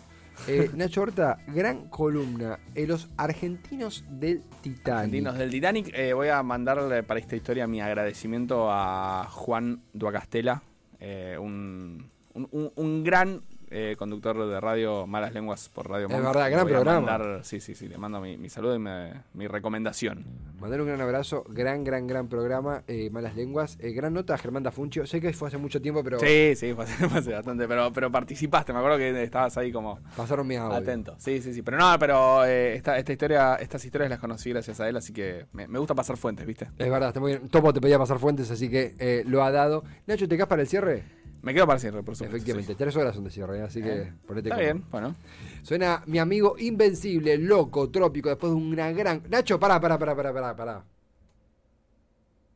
Eh, 0.47 0.71
Nacho 0.75 1.01
Horta, 1.03 1.39
gran 1.49 1.89
columna. 1.89 2.59
eh, 2.75 2.87
los 2.87 3.09
argentinos 3.17 4.05
del 4.11 4.43
Titanic. 4.61 4.89
Argentinos 4.89 5.39
del 5.39 5.51
Titanic. 5.51 5.91
Eh, 5.95 6.13
voy 6.13 6.29
a 6.29 6.43
mandarle 6.43 7.03
para 7.03 7.19
esta 7.19 7.35
historia 7.37 7.67
mi 7.67 7.81
agradecimiento 7.81 8.69
a 8.71 9.27
Juan 9.31 9.81
Duacastela, 9.95 10.63
eh, 11.01 11.37
un- 11.41 12.09
un 12.35 13.03
gran 13.03 13.41
eh, 13.79 13.95
conductor 13.99 14.49
de 14.49 14.59
radio 14.59 15.07
Malas 15.07 15.35
Lenguas 15.35 15.69
por 15.69 15.91
Radio 15.91 16.07
Es 16.09 16.17
verdad, 16.23 16.51
gran 16.51 16.67
programa. 16.67 17.01
mandar- 17.01 17.45
sí, 17.45 17.61
sí, 17.61 17.75
sí, 17.75 17.89
le 17.89 17.99
mando 17.99 18.23
mi, 18.23 18.39
mi 18.39 18.49
saludo 18.49 18.75
y 18.75 18.79
me- 18.79 19.13
mi 19.35 19.47
recomendación. 19.49 20.25
Mandar 20.59 20.81
un 20.81 20.87
gran 20.87 21.01
abrazo, 21.03 21.45
gran, 21.51 21.85
gran, 21.85 22.07
gran 22.07 22.27
programa, 22.29 22.83
eh, 22.89 23.11
Malas 23.11 23.37
Lenguas. 23.37 23.77
eh, 23.81 23.91
gran 23.93 24.15
nota 24.15 24.39
Germán 24.39 24.63
Dafuncio. 24.63 25.05
Sé 25.07 25.21
que 25.21 25.31
fue 25.35 25.49
hace 25.49 25.59
mucho 25.59 25.83
tiempo, 25.83 26.03
pero 26.03 26.19
Sí, 26.19 26.55
sí, 26.57 26.73
fue 26.73 26.85
hace, 26.85 26.95
fue 27.09 27.19
hace 27.19 27.33
bastante, 27.35 27.69
pero, 27.69 27.93
pero 27.93 28.11
participaste, 28.11 28.73
me 28.73 28.79
acuerdo 28.79 28.97
que 28.97 29.23
estabas 29.23 29.55
ahí 29.59 29.71
como 29.71 30.01
pasaron 30.17 30.47
mi 30.47 30.57
audio. 30.57 30.79
atento. 30.79 31.15
Sí, 31.19 31.43
sí, 31.43 31.53
sí, 31.53 31.61
pero 31.61 31.77
no, 31.77 31.99
pero 31.99 32.47
eh, 32.47 32.77
esta, 32.77 32.97
esta 32.97 33.13
historia, 33.13 33.57
estas 33.57 33.85
historias 33.85 34.09
las 34.09 34.19
conocí 34.21 34.49
gracias 34.51 34.81
a 34.81 34.89
él, 34.89 34.97
así 34.97 35.13
que 35.13 35.45
me, 35.53 35.69
me 35.69 35.79
gusta 35.79 35.95
pasar 35.95 36.17
fuentes, 36.17 36.47
¿viste? 36.47 36.69
Es 36.79 36.91
verdad, 36.91 37.09
está 37.09 37.21
muy 37.21 37.33
bien. 37.37 37.49
Topo 37.51 37.75
te 37.75 37.81
pedía 37.83 37.99
pasar 37.99 38.19
fuentes, 38.19 38.51
así 38.51 38.71
que 38.71 39.23
lo 39.27 39.45
ha 39.45 39.51
dado. 39.51 39.85
Nacho, 40.07 40.27
¿te 40.27 40.37
quedas 40.37 40.49
para 40.49 40.63
el 40.63 40.69
cierre? 40.69 41.05
Me 41.47 41.55
quedo 41.55 41.65
para 41.65 41.79
siempre, 41.79 42.03
por 42.03 42.17
supuesto. 42.17 42.37
Efectivamente, 42.37 42.73
sí. 42.73 42.77
tres 42.77 42.97
horas 42.97 43.15
son 43.15 43.23
de 43.23 43.31
cierre, 43.31 43.63
así 43.63 43.81
que 43.81 44.03
Eh, 44.03 44.13
ponete 44.27 44.49
Está 44.49 44.61
bien, 44.61 44.85
bueno. 44.91 45.15
Suena 45.63 46.03
mi 46.07 46.19
amigo 46.19 46.57
invencible, 46.59 47.39
loco, 47.39 47.89
trópico, 47.89 48.29
después 48.29 48.53
de 48.53 48.59
una 48.59 48.91
gran. 48.91 49.23
Nacho, 49.29 49.61
pará, 49.61 49.81
pará, 49.81 49.97
pará, 49.97 50.17
pará, 50.17 50.33
pará, 50.33 50.57
pará. 50.57 50.85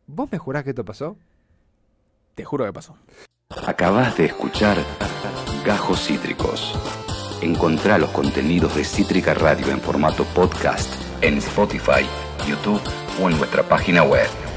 ¿Vos 0.09 0.29
me 0.33 0.39
jurás 0.39 0.65
que 0.65 0.71
esto 0.71 0.85
pasó? 0.85 1.17
Te 2.35 2.45
juro 2.45 2.65
que 2.65 2.73
pasó. 2.73 2.97
Acabas 3.65 4.17
de 4.17 4.25
escuchar 4.25 4.77
Gajos 5.65 6.09
Cítricos. 6.09 6.77
Encontrá 7.43 7.97
los 7.97 8.11
contenidos 8.11 8.75
de 8.75 8.83
Cítrica 8.83 9.35
Radio 9.35 9.71
en 9.71 9.79
formato 9.79 10.25
podcast 10.35 10.93
en 11.23 11.39
Spotify, 11.39 12.05
YouTube 12.45 12.83
o 13.23 13.31
en 13.31 13.39
nuestra 13.39 13.63
página 13.63 14.03
web. 14.03 14.50